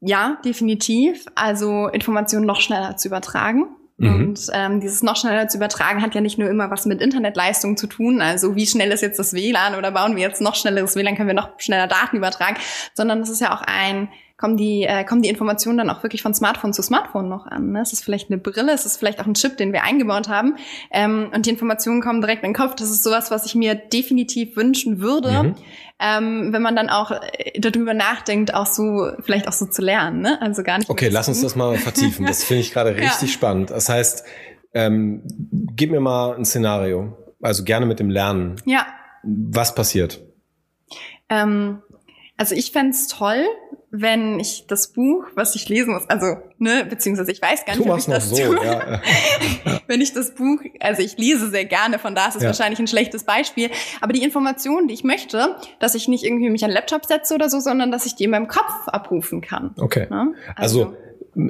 Ja, 0.00 0.38
definitiv. 0.44 1.26
Also 1.34 1.88
Informationen 1.88 2.46
noch 2.46 2.60
schneller 2.60 2.96
zu 2.96 3.08
übertragen. 3.08 3.64
Mhm. 4.00 4.14
Und 4.14 4.46
ähm, 4.54 4.80
dieses 4.80 5.02
noch 5.02 5.16
schneller 5.16 5.46
zu 5.48 5.58
übertragen 5.58 6.00
hat 6.00 6.14
ja 6.14 6.22
nicht 6.22 6.38
nur 6.38 6.48
immer 6.48 6.70
was 6.70 6.86
mit 6.86 7.02
Internetleistung 7.02 7.76
zu 7.76 7.86
tun, 7.86 8.22
also 8.22 8.56
wie 8.56 8.66
schnell 8.66 8.90
ist 8.92 9.02
jetzt 9.02 9.18
das 9.18 9.34
WLAN 9.34 9.74
oder 9.74 9.90
bauen 9.90 10.16
wir 10.16 10.22
jetzt 10.22 10.40
noch 10.40 10.54
schnelleres 10.54 10.96
WLAN, 10.96 11.16
können 11.16 11.28
wir 11.28 11.34
noch 11.34 11.50
schneller 11.58 11.86
Daten 11.86 12.16
übertragen, 12.16 12.56
sondern 12.94 13.20
es 13.20 13.28
ist 13.28 13.40
ja 13.40 13.54
auch 13.54 13.62
ein 13.62 14.08
kommen 14.40 14.56
die, 14.56 14.84
äh, 14.84 15.04
kommen 15.04 15.20
die 15.20 15.28
Informationen 15.28 15.76
dann 15.76 15.90
auch 15.90 16.02
wirklich 16.02 16.22
von 16.22 16.32
Smartphone 16.32 16.72
zu 16.72 16.82
Smartphone 16.82 17.28
noch 17.28 17.46
an. 17.46 17.72
Ne? 17.72 17.82
Es 17.82 17.92
ist 17.92 18.02
vielleicht 18.02 18.30
eine 18.30 18.38
Brille, 18.38 18.72
es 18.72 18.86
ist 18.86 18.96
vielleicht 18.96 19.20
auch 19.20 19.26
ein 19.26 19.34
Chip, 19.34 19.58
den 19.58 19.74
wir 19.74 19.84
eingebaut 19.84 20.28
haben. 20.28 20.56
Ähm, 20.90 21.30
und 21.34 21.44
die 21.44 21.50
Informationen 21.50 22.00
kommen 22.00 22.22
direkt 22.22 22.42
in 22.42 22.50
den 22.50 22.56
Kopf. 22.56 22.74
Das 22.74 22.90
ist 22.90 23.02
sowas, 23.02 23.30
was 23.30 23.44
ich 23.44 23.54
mir 23.54 23.74
definitiv 23.74 24.56
wünschen 24.56 25.02
würde, 25.02 25.42
mhm. 25.42 25.54
ähm, 25.98 26.52
wenn 26.54 26.62
man 26.62 26.74
dann 26.74 26.88
auch 26.88 27.10
äh, 27.10 27.60
darüber 27.60 27.92
nachdenkt, 27.92 28.54
auch 28.54 28.64
so, 28.64 29.10
vielleicht 29.20 29.46
auch 29.46 29.52
so 29.52 29.66
zu 29.66 29.82
lernen. 29.82 30.22
Ne? 30.22 30.40
Also 30.40 30.62
gar 30.62 30.78
nicht. 30.78 30.88
Okay, 30.88 31.10
lass 31.10 31.28
uns 31.28 31.42
das 31.42 31.54
mal 31.54 31.76
vertiefen. 31.76 32.24
Das 32.24 32.42
finde 32.42 32.62
ich 32.62 32.72
gerade 32.72 32.90
richtig 32.96 33.28
ja. 33.28 33.34
spannend. 33.34 33.68
Das 33.68 33.90
heißt, 33.90 34.24
ähm, 34.72 35.22
gib 35.76 35.90
mir 35.90 36.00
mal 36.00 36.34
ein 36.34 36.46
Szenario. 36.46 37.18
Also 37.42 37.62
gerne 37.64 37.84
mit 37.84 38.00
dem 38.00 38.08
Lernen. 38.08 38.56
Ja. 38.64 38.86
Was 39.22 39.74
passiert? 39.74 40.20
Ähm, 41.28 41.82
also 42.40 42.54
ich 42.54 42.72
fände 42.72 42.96
toll, 43.10 43.44
wenn 43.92 44.38
ich 44.38 44.66
das 44.68 44.92
Buch, 44.92 45.24
was 45.34 45.54
ich 45.56 45.68
lesen 45.68 45.94
muss, 45.94 46.08
also, 46.08 46.36
ne, 46.58 46.86
beziehungsweise 46.88 47.32
ich 47.32 47.42
weiß 47.42 47.64
gar 47.64 47.76
nicht, 47.76 47.88
ob 47.88 47.98
ich 47.98 48.06
das 48.06 48.30
so, 48.30 48.36
tue. 48.36 48.64
Ja. 48.64 49.00
wenn 49.88 50.00
ich 50.00 50.12
das 50.12 50.34
Buch, 50.34 50.60
also 50.78 51.02
ich 51.02 51.18
lese 51.18 51.50
sehr 51.50 51.64
gerne, 51.64 51.98
von 51.98 52.14
da 52.14 52.28
ist 52.28 52.36
es 52.36 52.42
ja. 52.42 52.48
wahrscheinlich 52.48 52.78
ein 52.78 52.86
schlechtes 52.86 53.24
Beispiel, 53.24 53.70
aber 54.00 54.12
die 54.12 54.22
Informationen, 54.22 54.86
die 54.86 54.94
ich 54.94 55.02
möchte, 55.02 55.56
dass 55.80 55.96
ich 55.96 56.06
nicht 56.06 56.24
irgendwie 56.24 56.50
mich 56.50 56.62
an 56.64 56.70
den 56.70 56.76
Laptop 56.76 57.04
setze 57.04 57.34
oder 57.34 57.50
so, 57.50 57.58
sondern 57.58 57.90
dass 57.90 58.06
ich 58.06 58.14
die 58.14 58.24
in 58.24 58.30
meinem 58.30 58.46
Kopf 58.46 58.86
abrufen 58.86 59.40
kann. 59.40 59.74
Okay. 59.76 60.06
Ne? 60.08 60.34
Also, 60.54 60.84
also 60.84 60.96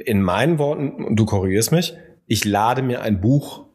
in 0.05 0.21
meinen 0.21 0.57
Worten, 0.57 1.15
du 1.15 1.25
korrigierst 1.25 1.71
mich, 1.71 1.95
ich 2.25 2.45
lade 2.45 2.81
mir 2.81 3.01
ein 3.01 3.21
Buch 3.21 3.65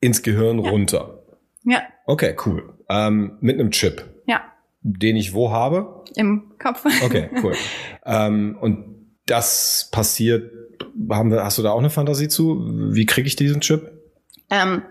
ins 0.00 0.22
Gehirn 0.22 0.64
ja. 0.64 0.70
runter. 0.70 1.22
Ja. 1.64 1.82
Okay, 2.06 2.34
cool. 2.46 2.74
Ähm, 2.88 3.36
mit 3.40 3.60
einem 3.60 3.70
Chip. 3.70 4.04
Den 4.82 5.16
ich 5.16 5.34
wo 5.34 5.50
habe? 5.50 6.04
Im 6.14 6.52
Kopf. 6.58 6.84
Okay, 7.04 7.28
cool. 7.42 7.54
ähm, 8.04 8.56
und 8.60 9.06
das 9.26 9.88
passiert, 9.92 10.50
haben 11.10 11.30
wir, 11.30 11.44
hast 11.44 11.58
du 11.58 11.62
da 11.62 11.70
auch 11.70 11.78
eine 11.78 11.90
Fantasie 11.90 12.28
zu? 12.28 12.60
Wie 12.92 13.06
kriege 13.06 13.26
ich 13.26 13.36
diesen 13.36 13.60
Chip? 13.60 13.90
Ähm, 14.50 14.82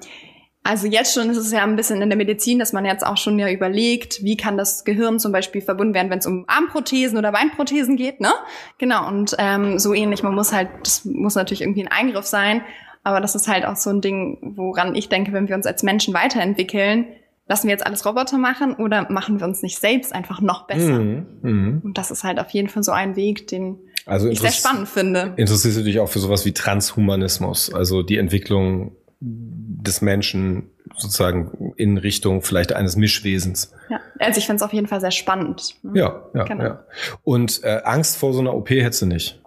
also 0.64 0.88
jetzt 0.88 1.14
schon 1.14 1.30
ist 1.30 1.38
es 1.38 1.52
ja 1.52 1.64
ein 1.64 1.76
bisschen 1.76 2.02
in 2.02 2.10
der 2.10 2.18
Medizin, 2.18 2.60
dass 2.60 2.74
man 2.74 2.86
jetzt 2.86 3.06
auch 3.06 3.18
schon 3.18 3.40
ja 3.40 3.50
überlegt, 3.50 4.24
wie 4.24 4.38
kann 4.38 4.58
das 4.58 4.86
Gehirn 4.86 5.20
zum 5.20 5.32
Beispiel 5.32 5.62
verbunden 5.62 5.94
werden, 5.94 6.10
wenn 6.10 6.20
es 6.20 6.28
um 6.28 6.46
Armprothesen 6.48 7.18
oder 7.18 7.32
Beinprothesen 7.32 7.96
geht, 7.96 8.22
ne? 8.22 8.32
Genau, 8.78 9.08
und 9.08 9.36
ähm, 9.40 9.80
so 9.80 9.94
ähnlich. 9.94 10.22
Man 10.22 10.36
muss 10.36 10.54
halt, 10.54 10.70
das 10.84 11.06
muss 11.06 11.36
natürlich 11.36 11.62
irgendwie 11.62 11.84
ein 11.84 11.92
Eingriff 11.92 12.26
sein, 12.26 12.62
aber 13.04 13.22
das 13.22 13.36
ist 13.36 13.48
halt 13.48 13.66
auch 13.66 13.78
so 13.78 13.90
ein 13.90 14.02
Ding, 14.02 14.54
woran 14.56 14.96
ich 14.96 15.10
denke, 15.10 15.34
wenn 15.34 15.48
wir 15.48 15.56
uns 15.56 15.66
als 15.66 15.82
Menschen 15.82 16.14
weiterentwickeln, 16.14 17.08
lassen 17.50 17.68
wir 17.68 17.72
jetzt 17.72 17.86
alles 17.86 18.06
Roboter 18.06 18.38
machen 18.38 18.76
oder 18.76 19.12
machen 19.12 19.40
wir 19.40 19.48
uns 19.48 19.62
nicht 19.62 19.80
selbst 19.80 20.14
einfach 20.14 20.40
noch 20.40 20.68
besser? 20.68 21.00
Mhm, 21.00 21.26
mh. 21.42 21.82
Und 21.84 21.98
das 21.98 22.12
ist 22.12 22.24
halt 22.24 22.40
auf 22.40 22.52
jeden 22.52 22.70
Fall 22.70 22.84
so 22.84 22.92
ein 22.92 23.16
Weg, 23.16 23.48
den 23.48 23.80
also 24.06 24.30
ich 24.30 24.40
sehr 24.40 24.52
spannend 24.52 24.88
finde. 24.88 25.34
Interessierst 25.36 25.80
du 25.80 25.84
dich 25.84 26.00
auch 26.00 26.10
für 26.10 26.20
sowas 26.20 26.46
wie 26.46 26.54
Transhumanismus, 26.54 27.74
also 27.74 28.04
die 28.04 28.18
Entwicklung 28.18 28.96
des 29.20 30.02
Menschen 30.02 30.70
sozusagen 30.96 31.74
in 31.76 31.98
Richtung 31.98 32.42
vielleicht 32.42 32.74
eines 32.74 32.96
Mischwesens. 32.96 33.74
Ja, 33.90 34.00
also 34.20 34.38
ich 34.38 34.46
finde 34.46 34.58
es 34.58 34.62
auf 34.62 34.74
jeden 34.74 34.88
Fall 34.88 35.02
sehr 35.02 35.12
spannend. 35.12 35.76
Ne? 35.84 36.00
Ja, 36.00 36.24
ja, 36.34 36.44
genau. 36.44 36.64
ja. 36.64 36.84
Und 37.24 37.64
äh, 37.64 37.82
Angst 37.84 38.18
vor 38.18 38.34
so 38.34 38.40
einer 38.40 38.54
OP 38.54 38.70
hättest 38.70 39.02
du 39.02 39.06
nicht? 39.08 39.42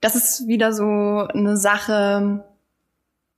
Das 0.00 0.14
ist 0.14 0.46
wieder 0.46 0.72
so 0.72 0.84
eine 0.84 1.56
Sache, 1.56 2.44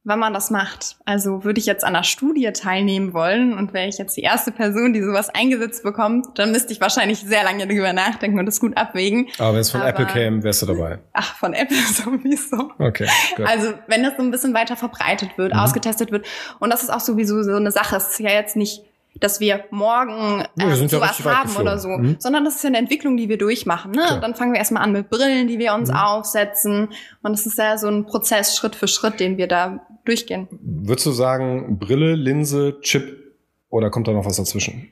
wann 0.04 0.18
man 0.18 0.32
das 0.32 0.50
macht. 0.50 0.96
Also 1.04 1.44
würde 1.44 1.60
ich 1.60 1.66
jetzt 1.66 1.84
an 1.84 1.94
einer 1.94 2.04
Studie 2.04 2.50
teilnehmen 2.52 3.12
wollen 3.12 3.56
und 3.56 3.74
wäre 3.74 3.86
ich 3.86 3.98
jetzt 3.98 4.16
die 4.16 4.22
erste 4.22 4.50
Person, 4.50 4.92
die 4.92 5.02
sowas 5.02 5.28
eingesetzt 5.28 5.82
bekommt, 5.82 6.26
dann 6.38 6.52
müsste 6.52 6.72
ich 6.72 6.80
wahrscheinlich 6.80 7.20
sehr 7.20 7.44
lange 7.44 7.66
darüber 7.66 7.92
nachdenken 7.92 8.38
und 8.38 8.46
das 8.46 8.60
gut 8.60 8.76
abwägen. 8.76 9.28
Aber 9.38 9.54
wenn 9.54 9.60
es 9.60 9.70
von 9.70 9.82
Aber, 9.82 9.90
Apple 9.90 10.06
käme, 10.06 10.42
wärst 10.42 10.62
du 10.62 10.66
dabei. 10.66 11.00
Ach, 11.12 11.36
von 11.36 11.52
Apple 11.52 11.76
sowieso. 11.92 12.70
Okay. 12.78 13.08
Good. 13.36 13.46
Also 13.46 13.74
wenn 13.88 14.02
das 14.02 14.16
so 14.16 14.22
ein 14.22 14.30
bisschen 14.30 14.54
weiter 14.54 14.76
verbreitet 14.76 15.36
wird, 15.36 15.52
mhm. 15.52 15.60
ausgetestet 15.60 16.12
wird 16.12 16.26
und 16.60 16.70
das 16.70 16.82
ist 16.82 16.90
auch 16.90 17.00
sowieso 17.00 17.42
so 17.42 17.54
eine 17.54 17.70
Sache. 17.70 17.96
Es 17.96 18.10
ist 18.10 18.20
ja 18.20 18.30
jetzt 18.30 18.56
nicht 18.56 18.82
dass 19.18 19.40
wir 19.40 19.64
morgen 19.70 20.40
äh, 20.40 20.68
ja, 20.68 20.88
sowas 20.88 21.18
ja 21.18 21.40
haben 21.40 21.56
oder 21.56 21.78
so, 21.78 21.88
mhm. 21.88 22.16
sondern 22.20 22.44
das 22.44 22.56
ist 22.56 22.62
ja 22.62 22.68
eine 22.68 22.78
Entwicklung, 22.78 23.16
die 23.16 23.28
wir 23.28 23.38
durchmachen. 23.38 23.90
Ne? 23.90 24.18
Dann 24.20 24.34
fangen 24.34 24.52
wir 24.52 24.58
erstmal 24.58 24.84
an 24.84 24.92
mit 24.92 25.10
Brillen, 25.10 25.48
die 25.48 25.58
wir 25.58 25.74
uns 25.74 25.90
mhm. 25.90 25.96
aufsetzen 25.96 26.88
und 27.22 27.32
es 27.32 27.44
ist 27.44 27.58
ja 27.58 27.76
so 27.76 27.88
ein 27.88 28.06
Prozess 28.06 28.56
Schritt 28.56 28.76
für 28.76 28.86
Schritt, 28.86 29.18
den 29.18 29.36
wir 29.36 29.48
da 29.48 29.80
durchgehen. 30.04 30.48
Würdest 30.60 31.06
du 31.06 31.12
sagen 31.12 31.78
Brille, 31.78 32.14
Linse, 32.14 32.80
Chip 32.80 33.34
oder 33.68 33.90
kommt 33.90 34.08
da 34.08 34.12
noch 34.12 34.24
was 34.24 34.36
dazwischen? 34.36 34.90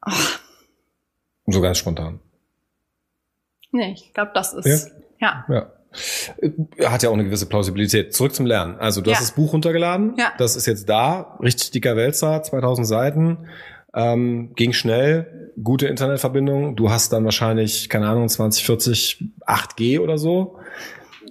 Ach. 0.00 0.40
So 1.46 1.60
ganz 1.60 1.78
spontan. 1.78 2.20
Nee, 3.72 3.92
ich 3.92 4.12
glaube, 4.12 4.32
das 4.34 4.54
ist 4.54 4.92
ja. 5.20 5.44
ja. 5.48 5.54
ja. 5.54 5.72
Äh, 6.40 6.86
hat 6.86 7.02
ja 7.02 7.10
auch 7.10 7.14
eine 7.14 7.24
gewisse 7.24 7.46
Plausibilität. 7.46 8.14
Zurück 8.14 8.34
zum 8.34 8.46
Lernen. 8.46 8.78
Also 8.78 9.00
du 9.00 9.10
ja. 9.10 9.16
hast 9.16 9.22
das 9.22 9.34
Buch 9.34 9.52
runtergeladen. 9.52 10.14
Ja. 10.18 10.32
Das 10.38 10.56
ist 10.56 10.66
jetzt 10.66 10.88
da. 10.88 11.38
Richtig 11.40 11.70
dicker 11.70 11.96
Wälzer, 11.96 12.42
2000 12.42 12.86
Seiten. 12.86 13.48
Ähm, 13.94 14.52
ging 14.54 14.72
schnell, 14.72 15.52
gute 15.62 15.86
Internetverbindung. 15.86 16.76
Du 16.76 16.90
hast 16.90 17.12
dann 17.12 17.24
wahrscheinlich, 17.24 17.88
keine 17.88 18.08
Ahnung, 18.08 18.28
2040 18.28 19.24
8G 19.46 20.00
oder 20.00 20.18
so. 20.18 20.58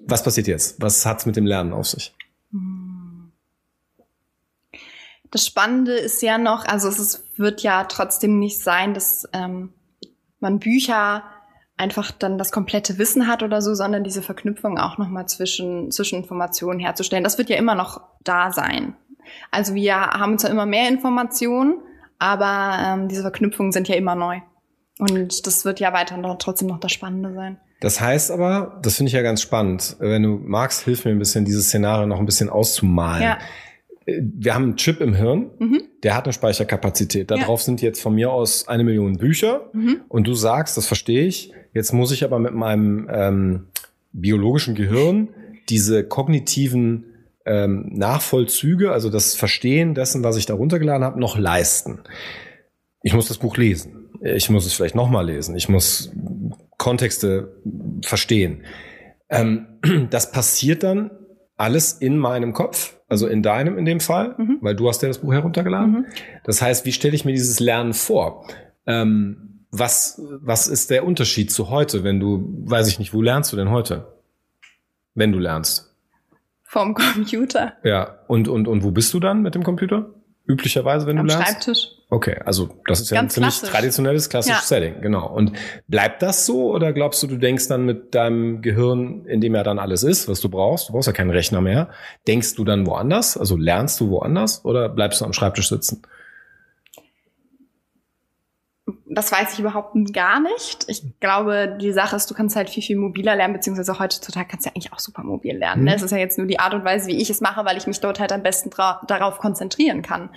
Was 0.08 0.24
passiert 0.24 0.48
jetzt? 0.48 0.82
Was 0.82 1.06
hat's 1.06 1.26
mit 1.26 1.36
dem 1.36 1.46
Lernen 1.46 1.74
auf 1.74 1.88
sich? 1.88 2.15
Das 5.36 5.46
Spannende 5.46 5.92
ist 5.92 6.22
ja 6.22 6.38
noch, 6.38 6.66
also 6.66 6.88
es 6.88 6.98
ist, 6.98 7.38
wird 7.38 7.62
ja 7.62 7.84
trotzdem 7.84 8.40
nicht 8.40 8.64
sein, 8.64 8.94
dass 8.94 9.28
ähm, 9.34 9.74
man 10.40 10.60
Bücher 10.60 11.24
einfach 11.76 12.12
dann 12.12 12.38
das 12.38 12.54
komplette 12.54 12.98
Wissen 13.00 13.28
hat 13.28 13.44
oder 13.44 13.62
so, 13.62 13.74
sondern 13.74 14.06
diese 14.06 14.22
Verknüpfung 14.22 14.78
auch 14.78 14.98
nochmal 14.98 15.28
zwischen, 15.28 15.92
zwischen 15.92 16.20
Informationen 16.20 16.80
herzustellen. 16.80 17.26
Das 17.26 17.38
wird 17.38 17.50
ja 17.50 17.58
immer 17.58 17.76
noch 17.76 18.00
da 18.24 18.54
sein. 18.54 18.96
Also 19.52 19.76
wir 19.76 19.98
haben 19.98 20.40
zwar 20.40 20.52
immer 20.52 20.66
mehr 20.66 20.88
Informationen, 20.88 21.82
aber 22.18 22.78
ähm, 22.82 23.10
diese 23.10 23.24
Verknüpfungen 23.24 23.74
sind 23.74 23.90
ja 23.90 23.96
immer 23.96 24.16
neu. 24.16 24.40
Und 25.00 25.46
das 25.46 25.66
wird 25.66 25.82
ja 25.82 25.92
weiter 25.92 26.16
noch, 26.16 26.38
trotzdem 26.38 26.70
noch 26.70 26.80
das 26.80 26.94
Spannende 26.94 27.34
sein. 27.34 27.60
Das 27.82 28.00
heißt 28.00 28.32
aber, 28.32 28.80
das 28.84 28.96
finde 28.96 29.10
ich 29.10 29.14
ja 29.14 29.22
ganz 29.22 29.42
spannend, 29.42 29.98
wenn 30.00 30.24
du 30.24 30.40
magst, 30.42 30.84
hilf 30.84 31.04
mir 31.04 31.12
ein 31.12 31.20
bisschen, 31.20 31.44
dieses 31.44 31.68
Szenario 31.68 32.08
noch 32.08 32.20
ein 32.20 32.26
bisschen 32.26 32.50
auszumalen. 32.50 33.22
Ja. 33.22 33.38
Wir 34.06 34.54
haben 34.54 34.64
einen 34.64 34.76
Chip 34.78 35.02
im 35.02 35.16
Hirn, 35.16 35.52
mhm. 35.58 35.82
der 36.04 36.16
hat 36.16 36.26
eine 36.26 36.34
Speicherkapazität. 36.34 37.32
Darauf 37.32 37.62
ja. 37.62 37.66
sind 37.66 37.82
jetzt 37.82 38.02
von 38.02 38.14
mir 38.14 38.32
aus 38.32 38.68
eine 38.68 38.84
Million 38.84 39.18
Bücher. 39.18 39.70
Mhm. 39.74 40.02
Und 40.08 40.28
du 40.28 40.34
sagst, 40.34 40.78
das 40.78 40.86
verstehe 40.86 41.26
ich, 41.26 41.54
Jetzt 41.76 41.92
muss 41.92 42.14
ich 42.14 42.24
aber 42.24 42.40
mit 42.40 42.54
meinem 42.54 43.10
ähm, 43.12 43.68
biologischen 44.14 44.76
Gehirn 44.76 45.28
diese 45.68 46.06
kognitiven 46.06 47.04
ähm, 47.46 47.90
Nachvollzüge, 47.92 48.94
also 48.94 49.10
das 49.10 49.36
Verstehen 49.36 49.94
dessen, 49.94 50.24
was 50.24 50.38
ich 50.38 50.46
da 50.46 50.54
runtergeladen 50.54 51.04
habe, 51.04 51.20
noch 51.20 51.38
leisten. 51.38 52.00
Ich 53.04 53.14
muss 53.14 53.28
das 53.28 53.40
Buch 53.40 53.58
lesen. 53.58 54.10
Ich 54.22 54.50
muss 54.50 54.66
es 54.66 54.74
vielleicht 54.74 54.96
nochmal 54.96 55.26
lesen. 55.26 55.58
Ich 55.58 55.68
muss 55.68 56.14
Kontexte 56.78 57.62
verstehen. 58.02 58.64
Ähm, 59.30 59.68
das 60.10 60.32
passiert 60.32 60.82
dann 60.82 61.12
alles 61.58 61.92
in 61.92 62.18
meinem 62.18 62.54
Kopf, 62.54 62.95
also 63.08 63.28
in 63.28 63.44
deinem 63.44 63.78
in 63.78 63.86
dem 63.86 64.00
Fall, 64.00 64.36
mhm. 64.38 64.58
weil 64.62 64.76
du 64.76 64.88
hast 64.88 65.02
ja 65.02 65.08
das 65.08 65.20
Buch 65.20 65.34
heruntergeladen. 65.34 65.92
Mhm. 65.92 66.06
Das 66.44 66.62
heißt, 66.62 66.86
wie 66.86 66.92
stelle 66.92 67.16
ich 67.16 67.26
mir 67.26 67.34
dieses 67.34 67.60
Lernen 67.60 67.94
vor? 67.94 68.48
Ähm, 68.86 69.66
was, 69.72 70.22
was 70.42 70.68
ist 70.68 70.90
der 70.90 71.06
Unterschied 71.06 71.52
zu 71.52 71.70
heute, 71.70 72.04
wenn 72.04 72.20
du, 72.20 72.48
weiß 72.66 72.88
ich 72.88 73.00
nicht, 73.00 73.14
wo 73.14 73.22
lernst 73.22 73.52
du 73.52 73.58
denn 73.58 73.70
heute? 73.70 74.08
Wenn 75.14 75.32
du 75.32 75.40
lernst. 75.40 75.94
Vom 76.64 76.94
Computer. 76.94 77.74
Ja, 77.84 78.20
und, 78.28 78.48
und, 78.48 78.68
und 78.68 78.84
wo 78.84 78.92
bist 78.92 79.14
du 79.14 79.20
dann 79.20 79.42
mit 79.42 79.56
dem 79.56 79.64
Computer? 79.64 80.10
Üblicherweise, 80.48 81.08
wenn 81.08 81.18
Am 81.18 81.28
du 81.28 81.34
lernst? 81.34 81.52
Schreibtisch. 81.52 81.88
Okay, 82.10 82.40
also 82.46 82.70
das 82.86 83.02
ist 83.02 83.10
ja 83.10 83.16
Ganz 83.16 83.32
ein 83.32 83.34
ziemlich 83.34 83.54
klassisch. 83.56 83.70
traditionelles, 83.70 84.30
klassisches 84.30 84.70
ja. 84.70 84.78
Setting, 84.80 85.02
genau. 85.02 85.28
Und 85.28 85.54
bleibt 85.88 86.22
das 86.22 86.46
so 86.46 86.72
oder 86.72 86.94
glaubst 86.94 87.24
du, 87.24 87.28
du 87.28 87.38
denkst 87.38 87.68
dann 87.68 87.86
mit 87.86 88.14
deinem 88.14 88.62
Gehirn, 88.62 89.26
in 89.26 89.42
dem 89.42 89.56
ja 89.56 89.64
dann 89.64 89.80
alles 89.80 90.04
ist, 90.04 90.30
was 90.30 90.40
du 90.40 90.50
brauchst, 90.50 90.90
du 90.90 90.94
brauchst 90.94 91.08
ja 91.08 91.14
keinen 91.14 91.32
Rechner 91.32 91.62
mehr, 91.62 91.90
denkst 92.28 92.56
du 92.56 92.64
dann 92.64 92.86
woanders, 92.86 93.38
also 93.38 93.58
lernst 93.58 94.00
du 94.00 94.10
woanders 94.10 94.64
oder 94.64 94.88
bleibst 94.88 95.22
du 95.22 95.26
am 95.26 95.34
Schreibtisch 95.34 95.70
sitzen? 95.70 96.04
Das 99.16 99.32
weiß 99.32 99.54
ich 99.54 99.60
überhaupt 99.60 99.96
gar 100.14 100.40
nicht. 100.40 100.86
Ich 100.88 101.20
glaube, 101.20 101.78
die 101.82 101.94
Sache 101.94 102.16
ist, 102.16 102.30
du 102.30 102.34
kannst 102.34 102.56
halt 102.56 102.70
viel, 102.70 102.84
viel 102.84 102.98
mobiler 102.98 103.36
lernen, 103.36 103.54
beziehungsweise 103.54 103.98
heutzutage 103.98 104.48
kannst 104.50 104.66
du 104.66 104.70
ja 104.70 104.76
eigentlich 104.76 104.94
auch 104.94 105.00
super 105.00 105.24
mobil 105.24 105.58
lernen. 105.58 105.82
Mhm. 105.82 105.88
Ne? 105.88 105.96
Es 105.96 106.02
ist 106.02 106.12
ja 106.12 106.18
jetzt 106.18 106.38
nur 106.38 106.48
die 106.48 106.60
Art 106.60 106.74
und 106.74 106.84
Weise, 106.84 107.08
wie 107.08 107.22
ich 107.22 107.30
es 107.30 107.42
mache, 107.42 107.66
weil 107.66 107.78
ich 107.78 107.88
mich 107.88 108.00
dort 108.00 108.20
halt 108.20 108.32
am 108.32 108.44
besten 108.44 108.70
darauf 109.08 109.40
konzentrieren 109.40 110.02
kann. 110.02 110.30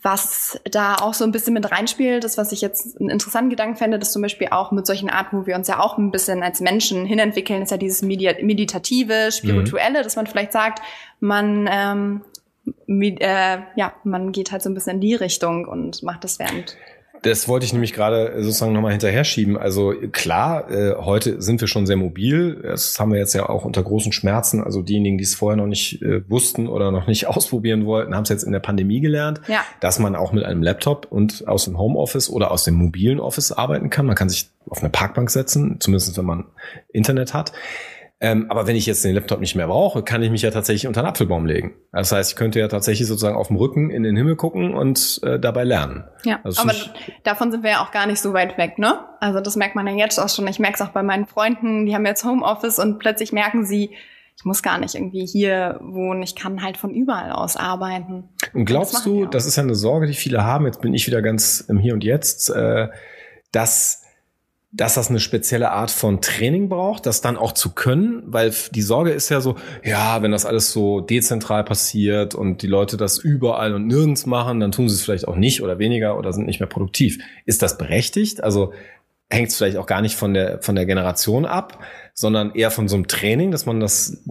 Was 0.00 0.60
da 0.70 0.96
auch 0.96 1.14
so 1.14 1.24
ein 1.24 1.32
bisschen 1.32 1.54
mit 1.54 1.70
reinspielt, 1.70 2.24
ist, 2.24 2.36
was 2.36 2.52
ich 2.52 2.60
jetzt 2.60 3.00
einen 3.00 3.10
interessanten 3.10 3.50
Gedanken 3.50 3.76
fände, 3.76 3.98
dass 3.98 4.12
zum 4.12 4.22
Beispiel 4.22 4.48
auch 4.50 4.70
mit 4.70 4.86
solchen 4.86 5.08
Arten, 5.08 5.38
wo 5.38 5.46
wir 5.46 5.56
uns 5.56 5.66
ja 5.66 5.80
auch 5.80 5.98
ein 5.98 6.10
bisschen 6.10 6.42
als 6.42 6.60
Menschen 6.60 7.06
hinentwickeln, 7.06 7.62
ist 7.62 7.70
ja 7.70 7.78
dieses 7.78 8.02
Meditative, 8.02 9.32
Spirituelle, 9.32 10.00
mhm. 10.00 10.02
dass 10.02 10.16
man 10.16 10.26
vielleicht 10.26 10.52
sagt, 10.52 10.82
man 11.20 11.68
ähm, 11.72 12.20
mit, 12.86 13.20
äh, 13.20 13.58
ja, 13.76 13.94
man 14.04 14.32
geht 14.32 14.52
halt 14.52 14.62
so 14.62 14.70
ein 14.70 14.74
bisschen 14.74 14.96
in 14.96 15.00
die 15.00 15.14
Richtung 15.14 15.66
und 15.66 16.02
macht 16.02 16.24
das 16.24 16.38
während 16.38 16.76
das 17.24 17.48
wollte 17.48 17.64
ich 17.64 17.72
nämlich 17.72 17.94
gerade 17.94 18.34
sozusagen 18.42 18.74
nochmal 18.74 18.92
hinterher 18.92 19.24
schieben. 19.24 19.56
Also 19.56 19.94
klar, 20.12 20.70
äh, 20.70 20.94
heute 20.96 21.40
sind 21.40 21.60
wir 21.60 21.68
schon 21.68 21.86
sehr 21.86 21.96
mobil. 21.96 22.60
Das 22.62 23.00
haben 23.00 23.12
wir 23.12 23.18
jetzt 23.18 23.34
ja 23.34 23.48
auch 23.48 23.64
unter 23.64 23.82
großen 23.82 24.12
Schmerzen. 24.12 24.62
Also 24.62 24.82
diejenigen, 24.82 25.16
die 25.16 25.24
es 25.24 25.34
vorher 25.34 25.56
noch 25.56 25.66
nicht 25.66 26.02
äh, 26.02 26.28
wussten 26.28 26.68
oder 26.68 26.92
noch 26.92 27.06
nicht 27.06 27.26
ausprobieren 27.26 27.86
wollten, 27.86 28.14
haben 28.14 28.24
es 28.24 28.28
jetzt 28.28 28.44
in 28.44 28.52
der 28.52 28.60
Pandemie 28.60 29.00
gelernt, 29.00 29.40
ja. 29.48 29.64
dass 29.80 29.98
man 29.98 30.16
auch 30.16 30.32
mit 30.32 30.44
einem 30.44 30.62
Laptop 30.62 31.06
und 31.10 31.48
aus 31.48 31.64
dem 31.64 31.78
Homeoffice 31.78 32.28
oder 32.28 32.50
aus 32.50 32.64
dem 32.64 32.74
mobilen 32.74 33.20
Office 33.20 33.52
arbeiten 33.52 33.88
kann. 33.88 34.04
Man 34.04 34.16
kann 34.16 34.28
sich 34.28 34.50
auf 34.68 34.80
eine 34.80 34.90
Parkbank 34.90 35.30
setzen, 35.30 35.76
zumindest 35.80 36.16
wenn 36.18 36.26
man 36.26 36.44
Internet 36.92 37.32
hat. 37.32 37.52
Ähm, 38.24 38.46
aber 38.48 38.66
wenn 38.66 38.74
ich 38.74 38.86
jetzt 38.86 39.04
den 39.04 39.14
Laptop 39.14 39.40
nicht 39.40 39.54
mehr 39.54 39.66
brauche, 39.66 40.02
kann 40.02 40.22
ich 40.22 40.30
mich 40.30 40.40
ja 40.40 40.50
tatsächlich 40.50 40.86
unter 40.86 41.00
einen 41.00 41.10
Apfelbaum 41.10 41.44
legen. 41.44 41.74
Das 41.92 42.10
heißt, 42.10 42.30
ich 42.30 42.36
könnte 42.36 42.58
ja 42.58 42.68
tatsächlich 42.68 43.06
sozusagen 43.06 43.36
auf 43.36 43.48
dem 43.48 43.58
Rücken 43.58 43.90
in 43.90 44.02
den 44.02 44.16
Himmel 44.16 44.34
gucken 44.34 44.72
und 44.72 45.20
äh, 45.24 45.38
dabei 45.38 45.64
lernen. 45.64 46.04
Ja, 46.24 46.40
also 46.42 46.62
aber 46.62 46.72
davon 47.22 47.52
sind 47.52 47.62
wir 47.62 47.72
ja 47.72 47.82
auch 47.82 47.90
gar 47.90 48.06
nicht 48.06 48.20
so 48.20 48.32
weit 48.32 48.56
weg, 48.56 48.78
ne? 48.78 49.00
Also 49.20 49.40
das 49.40 49.56
merkt 49.56 49.74
man 49.74 49.86
ja 49.86 49.92
jetzt 49.92 50.18
auch 50.18 50.30
schon. 50.30 50.48
Ich 50.48 50.58
merke 50.58 50.76
es 50.76 50.80
auch 50.80 50.88
bei 50.88 51.02
meinen 51.02 51.26
Freunden, 51.26 51.84
die 51.84 51.94
haben 51.94 52.06
jetzt 52.06 52.24
Homeoffice 52.24 52.78
und 52.78 52.98
plötzlich 52.98 53.30
merken 53.32 53.66
sie, 53.66 53.90
ich 54.38 54.44
muss 54.46 54.62
gar 54.62 54.78
nicht 54.78 54.94
irgendwie 54.94 55.26
hier 55.26 55.78
wohnen, 55.82 56.22
ich 56.22 56.34
kann 56.34 56.62
halt 56.62 56.78
von 56.78 56.94
überall 56.94 57.30
aus 57.30 57.58
arbeiten. 57.58 58.30
Und 58.54 58.64
glaubst 58.64 58.94
das 58.94 59.04
du, 59.04 59.26
das 59.26 59.44
ist 59.44 59.56
ja 59.56 59.62
eine 59.62 59.74
Sorge, 59.74 60.06
die 60.06 60.14
viele 60.14 60.44
haben, 60.44 60.64
jetzt 60.64 60.80
bin 60.80 60.94
ich 60.94 61.06
wieder 61.06 61.20
ganz 61.20 61.60
im 61.60 61.78
Hier 61.78 61.92
und 61.92 62.02
Jetzt, 62.02 62.48
äh, 62.48 62.88
dass 63.52 64.03
dass 64.76 64.94
das 64.94 65.08
eine 65.08 65.20
spezielle 65.20 65.70
Art 65.70 65.92
von 65.92 66.20
Training 66.20 66.68
braucht, 66.68 67.06
das 67.06 67.20
dann 67.20 67.36
auch 67.36 67.52
zu 67.52 67.70
können, 67.70 68.24
weil 68.26 68.52
die 68.72 68.82
Sorge 68.82 69.12
ist 69.12 69.28
ja 69.28 69.40
so, 69.40 69.54
ja, 69.84 70.20
wenn 70.20 70.32
das 70.32 70.44
alles 70.44 70.72
so 70.72 71.00
dezentral 71.00 71.62
passiert 71.64 72.34
und 72.34 72.60
die 72.60 72.66
Leute 72.66 72.96
das 72.96 73.18
überall 73.18 73.72
und 73.72 73.86
nirgends 73.86 74.26
machen, 74.26 74.58
dann 74.58 74.72
tun 74.72 74.88
sie 74.88 74.96
es 74.96 75.02
vielleicht 75.02 75.28
auch 75.28 75.36
nicht 75.36 75.62
oder 75.62 75.78
weniger 75.78 76.18
oder 76.18 76.32
sind 76.32 76.46
nicht 76.46 76.58
mehr 76.58 76.68
produktiv. 76.68 77.18
Ist 77.46 77.62
das 77.62 77.78
berechtigt? 77.78 78.42
Also 78.42 78.72
hängt 79.30 79.48
es 79.48 79.56
vielleicht 79.56 79.76
auch 79.76 79.86
gar 79.86 80.02
nicht 80.02 80.16
von 80.16 80.34
der, 80.34 80.60
von 80.60 80.74
der 80.74 80.86
Generation 80.86 81.46
ab, 81.46 81.78
sondern 82.12 82.52
eher 82.52 82.72
von 82.72 82.88
so 82.88 82.96
einem 82.96 83.06
Training, 83.06 83.52
dass 83.52 83.66
man 83.66 83.78
das 83.78 84.24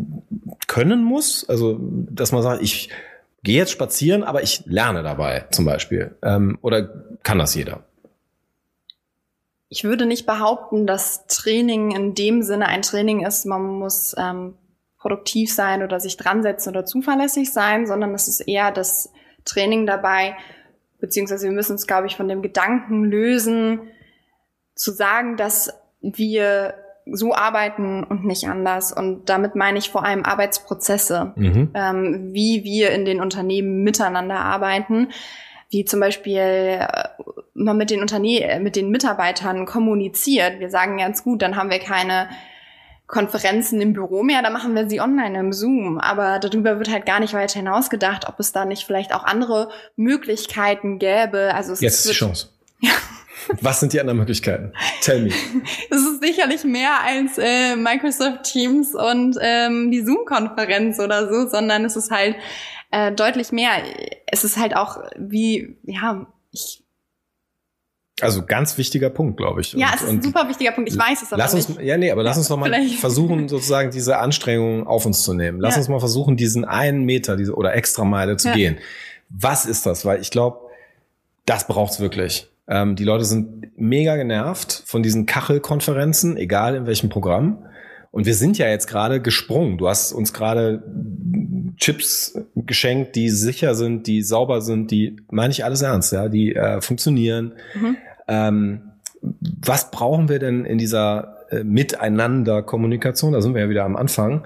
können 0.67 1.05
muss. 1.05 1.47
Also, 1.47 1.79
dass 1.79 2.33
man 2.33 2.43
sagt, 2.43 2.61
ich 2.61 2.89
gehe 3.43 3.57
jetzt 3.57 3.71
spazieren, 3.71 4.23
aber 4.23 4.43
ich 4.43 4.63
lerne 4.65 5.03
dabei 5.03 5.45
zum 5.51 5.63
Beispiel. 5.63 6.15
Ähm, 6.21 6.57
oder 6.61 6.89
kann 7.23 7.39
das 7.39 7.55
jeder? 7.55 7.83
Ich 9.73 9.83
würde 9.83 10.05
nicht 10.05 10.27
behaupten, 10.27 10.85
dass 10.85 11.25
Training 11.25 11.95
in 11.95 12.13
dem 12.13 12.43
Sinne 12.43 12.67
ein 12.67 12.83
Training 12.83 13.25
ist, 13.25 13.45
man 13.45 13.63
muss 13.63 14.15
ähm, 14.19 14.53
produktiv 14.99 15.51
sein 15.51 15.81
oder 15.81 15.99
sich 15.99 16.15
dran 16.15 16.43
setzen 16.43 16.69
oder 16.69 16.85
zuverlässig 16.85 17.51
sein, 17.51 17.87
sondern 17.87 18.13
es 18.13 18.27
ist 18.27 18.41
eher 18.41 18.71
das 18.71 19.11
Training 19.45 19.87
dabei, 19.87 20.37
beziehungsweise 20.99 21.47
wir 21.47 21.53
müssen 21.53 21.71
uns, 21.71 21.87
glaube 21.87 22.05
ich, 22.05 22.15
von 22.15 22.27
dem 22.27 22.43
Gedanken 22.43 23.05
lösen, 23.05 23.79
zu 24.75 24.91
sagen, 24.91 25.37
dass 25.37 25.73
wir 26.01 26.75
so 27.11 27.33
arbeiten 27.33 28.03
und 28.03 28.25
nicht 28.25 28.47
anders. 28.47 28.93
Und 28.93 29.27
damit 29.27 29.55
meine 29.55 29.79
ich 29.79 29.89
vor 29.89 30.05
allem 30.05 30.23
Arbeitsprozesse, 30.23 31.33
mhm. 31.35 31.71
ähm, 31.73 32.29
wie 32.31 32.63
wir 32.63 32.91
in 32.91 33.05
den 33.05 33.21
Unternehmen 33.21 33.83
miteinander 33.83 34.35
arbeiten 34.35 35.07
wie 35.73 35.83
zum 35.85 35.99
Beispiel 35.99 36.37
äh, 36.37 36.87
man 37.53 37.75
mit 37.75 37.89
den 37.89 38.01
Unternehmen, 38.01 38.49
äh, 38.49 38.59
mit 38.59 38.75
den 38.75 38.89
Mitarbeitern 38.89 39.65
kommuniziert. 39.65 40.59
Wir 40.59 40.69
sagen 40.69 40.97
ganz 40.97 41.23
gut, 41.23 41.41
dann 41.41 41.55
haben 41.55 41.69
wir 41.69 41.79
keine 41.79 42.29
Konferenzen 43.07 43.81
im 43.81 43.93
Büro 43.93 44.23
mehr, 44.23 44.41
da 44.41 44.49
machen 44.49 44.75
wir 44.75 44.89
sie 44.89 45.01
online 45.01 45.37
im 45.37 45.51
Zoom. 45.51 45.99
Aber 45.99 46.39
darüber 46.39 46.77
wird 46.77 46.89
halt 46.89 47.05
gar 47.05 47.19
nicht 47.19 47.33
weiter 47.33 47.59
hinausgedacht, 47.59 48.27
ob 48.27 48.39
es 48.39 48.53
da 48.53 48.65
nicht 48.65 48.85
vielleicht 48.85 49.13
auch 49.13 49.23
andere 49.23 49.69
Möglichkeiten 49.95 50.99
gäbe. 50.99 51.53
Also 51.53 51.73
es 51.73 51.81
Jetzt 51.81 52.05
ist 52.05 52.09
die 52.09 52.17
Chance. 52.17 52.47
Ja. 52.79 52.91
Was 53.61 53.81
sind 53.81 53.91
die 53.91 53.99
anderen 53.99 54.19
Möglichkeiten? 54.19 54.71
Tell 55.01 55.21
me. 55.21 55.29
Es 55.89 55.99
ist 55.99 56.23
sicherlich 56.23 56.63
mehr 56.63 57.01
als 57.03 57.37
äh, 57.37 57.75
Microsoft 57.75 58.43
Teams 58.43 58.95
und 58.95 59.37
ähm, 59.41 59.91
die 59.91 60.01
Zoom-Konferenz 60.01 60.99
oder 60.99 61.31
so, 61.31 61.49
sondern 61.49 61.83
es 61.83 61.97
ist 61.97 62.09
halt 62.09 62.35
äh, 62.93 63.11
deutlich 63.11 63.51
mehr. 63.51 63.71
Es 64.27 64.43
ist 64.43 64.57
halt 64.57 64.75
auch 64.75 64.99
wie, 65.17 65.77
ja, 65.83 66.27
ich 66.51 66.83
also 68.21 68.45
ganz 68.45 68.77
wichtiger 68.77 69.09
Punkt, 69.09 69.37
glaube 69.37 69.61
ich. 69.61 69.73
Ja, 69.73 69.87
und, 69.87 69.95
es 69.95 70.01
ist 70.03 70.09
ein 70.09 70.21
super 70.21 70.47
wichtiger 70.47 70.71
Punkt. 70.71 70.91
Ich 70.91 70.97
weiß 70.97 71.23
es 71.23 71.33
aber 71.33 71.41
lass 71.41 71.55
uns, 71.55 71.67
nicht. 71.67 71.81
Ja, 71.81 71.97
nee, 71.97 72.11
aber 72.11 72.21
lass 72.21 72.37
uns 72.37 72.47
doch 72.47 72.57
mal 72.57 72.65
Vielleicht. 72.71 72.99
versuchen, 72.99 73.49
sozusagen 73.49 73.89
diese 73.89 74.19
Anstrengungen 74.19 74.85
auf 74.85 75.07
uns 75.07 75.23
zu 75.23 75.33
nehmen. 75.33 75.59
Lass 75.59 75.73
ja. 75.73 75.79
uns 75.79 75.89
mal 75.89 75.99
versuchen, 75.99 76.37
diesen 76.37 76.63
einen 76.63 77.03
Meter 77.03 77.35
diese, 77.35 77.55
oder 77.55 77.73
extra 77.73 78.05
Meile 78.05 78.37
zu 78.37 78.49
ja. 78.49 78.53
gehen. 78.53 78.77
Was 79.29 79.65
ist 79.65 79.87
das? 79.87 80.05
Weil 80.05 80.21
ich 80.21 80.29
glaube, 80.29 80.59
das 81.47 81.65
braucht's 81.65 81.99
wirklich. 81.99 82.47
Ähm, 82.67 82.95
die 82.95 83.03
Leute 83.03 83.25
sind 83.25 83.77
mega 83.77 84.15
genervt 84.15 84.83
von 84.85 85.01
diesen 85.01 85.25
Kachelkonferenzen, 85.25 86.37
egal 86.37 86.75
in 86.75 86.85
welchem 86.85 87.09
Programm. 87.09 87.65
Und 88.13 88.27
wir 88.27 88.35
sind 88.35 88.59
ja 88.59 88.67
jetzt 88.67 88.85
gerade 88.85 89.19
gesprungen. 89.23 89.79
Du 89.79 89.87
hast 89.89 90.13
uns 90.13 90.33
gerade 90.33 90.83
Chips 91.77 92.37
geschenkt, 92.55 93.15
die 93.15 93.31
sicher 93.31 93.73
sind, 93.73 94.05
die 94.05 94.21
sauber 94.21 94.61
sind, 94.61 94.91
die 94.91 95.15
meine 95.31 95.49
ich 95.49 95.65
alles 95.65 95.81
ernst, 95.81 96.13
ja, 96.13 96.29
die 96.29 96.55
äh, 96.55 96.79
funktionieren. 96.79 97.53
Mhm. 97.73 97.97
Ähm, 98.27 98.81
was 99.19 99.89
brauchen 99.89 100.29
wir 100.29 100.37
denn 100.37 100.63
in 100.63 100.77
dieser 100.77 101.37
äh, 101.49 101.63
Miteinander-Kommunikation? 101.63 103.33
Da 103.33 103.41
sind 103.41 103.55
wir 103.55 103.63
ja 103.63 103.69
wieder 103.69 103.83
am 103.83 103.95
Anfang. 103.95 104.45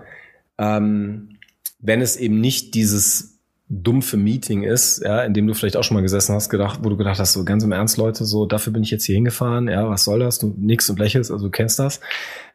Ähm, 0.57 1.35
wenn 1.79 1.99
es 1.99 2.15
eben 2.15 2.39
nicht 2.39 2.73
dieses 2.73 3.41
dumpfe 3.67 4.15
Meeting 4.15 4.63
ist, 4.63 5.03
ja, 5.03 5.23
in 5.23 5.33
dem 5.33 5.45
du 5.45 5.53
vielleicht 5.53 5.75
auch 5.75 5.83
schon 5.83 5.95
mal 5.95 6.03
gesessen 6.03 6.33
hast, 6.33 6.47
gedacht, 6.47 6.79
wo 6.83 6.89
du 6.89 6.95
gedacht 6.95 7.19
hast, 7.19 7.33
so 7.33 7.43
ganz 7.43 7.65
im 7.65 7.73
Ernst, 7.73 7.97
Leute, 7.97 8.23
so 8.23 8.45
dafür 8.45 8.71
bin 8.71 8.83
ich 8.83 8.91
jetzt 8.91 9.03
hier 9.03 9.15
hingefahren, 9.15 9.67
ja, 9.67 9.89
was 9.89 10.05
soll 10.05 10.19
das? 10.19 10.39
Du 10.39 10.55
nix 10.57 10.89
und 10.89 10.99
lächelst, 10.99 11.31
also 11.31 11.47
du 11.47 11.51
kennst 11.51 11.79
das. 11.79 11.99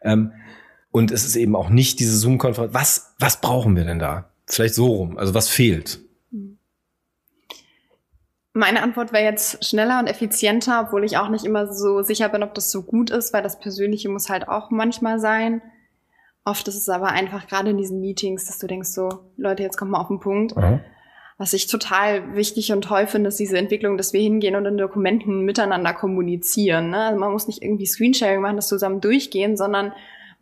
Ähm, 0.01 0.33
und 0.93 1.11
es 1.11 1.25
ist 1.25 1.37
eben 1.37 1.57
auch 1.57 1.71
nicht 1.71 1.99
diese 1.99 2.17
Zoom-Konferenz. 2.17 2.73
Was, 2.75 3.15
was 3.19 3.41
brauchen 3.41 3.75
wir 3.75 3.85
denn 3.85 3.99
da? 3.99 4.31
Vielleicht 4.47 4.75
so 4.75 4.87
rum. 4.87 5.19
Also 5.19 5.35
was 5.35 5.49
fehlt? 5.49 6.01
Meine 8.55 8.83
Antwort 8.83 9.15
wäre 9.15 9.25
jetzt 9.25 9.65
schneller 9.67 9.99
und 9.99 10.07
effizienter, 10.07 10.85
obwohl 10.87 11.05
ich 11.05 11.17
auch 11.17 11.31
nicht 11.31 11.47
immer 11.47 11.73
so 11.73 12.03
sicher 12.03 12.29
bin, 12.29 12.43
ob 12.43 12.53
das 12.53 12.71
so 12.71 12.83
gut 12.83 13.11
ist, 13.11 13.33
weil 13.33 13.43
das 13.43 13.59
Persönliche 13.59 14.11
muss 14.11 14.29
halt 14.29 14.47
auch 14.47 14.71
manchmal 14.71 15.19
sein. 15.19 15.63
Oft 16.45 16.69
ist 16.69 16.77
es 16.77 16.89
aber 16.91 17.09
einfach 17.09 17.47
gerade 17.47 17.71
in 17.71 17.79
diesen 17.79 18.01
Meetings, 18.01 18.45
dass 18.45 18.59
du 18.59 18.67
denkst 18.67 18.91
so, 18.91 19.09
Leute, 19.39 19.63
jetzt 19.63 19.79
kommt 19.79 19.93
mal 19.93 20.01
auf 20.01 20.09
den 20.09 20.21
Punkt. 20.21 20.55
Aha. 20.57 20.81
Was 21.39 21.55
ich 21.55 21.67
total 21.67 22.37
wichtig 22.37 22.73
und 22.73 22.83
toll 22.83 23.07
finde, 23.07 23.29
ist 23.29 23.41
diese 23.41 23.57
Entwicklung, 23.57 23.97
dass 23.97 24.13
wir 24.13 24.21
hingehen 24.21 24.55
und 24.55 24.67
in 24.67 24.77
Dokumenten 24.77 25.47
miteinander 25.47 25.95
kommunizieren. 25.95 26.91
Ne? 26.91 26.99
Also 26.99 27.19
man 27.19 27.33
muss 27.33 27.47
nicht 27.47 27.63
irgendwie 27.63 27.87
Screensharing 27.87 28.43
machen, 28.43 28.57
das 28.57 28.69
zusammen 28.69 29.01
durchgehen, 29.01 29.57
sondern 29.57 29.93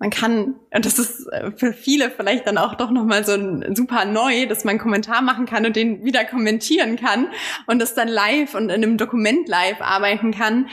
man 0.01 0.09
kann, 0.09 0.55
und 0.75 0.87
das 0.87 0.99
ist 0.99 1.27
äh, 1.27 1.53
für 1.55 1.75
viele 1.75 2.11
vielleicht 2.11 2.47
dann 2.47 2.57
auch 2.57 2.75
doch 2.75 2.91
nochmal 2.91 3.25
so 3.25 3.33
ein 3.33 3.77
super 3.77 4.07
neu, 4.07 4.47
dass 4.47 4.65
man 4.65 4.73
einen 4.73 4.79
Kommentar 4.81 5.21
machen 5.21 5.45
kann 5.45 5.67
und 5.67 5.77
den 5.77 6.05
wieder 6.05 6.25
kommentieren 6.25 6.97
kann 6.97 7.29
und 7.67 7.81
das 7.81 7.95
dann 7.95 8.09
live 8.09 8.55
und 8.55 8.71
in 8.71 8.83
einem 8.83 8.97
Dokument 8.97 9.47
live 9.47 9.83
arbeiten 9.83 10.33
kann. 10.33 10.69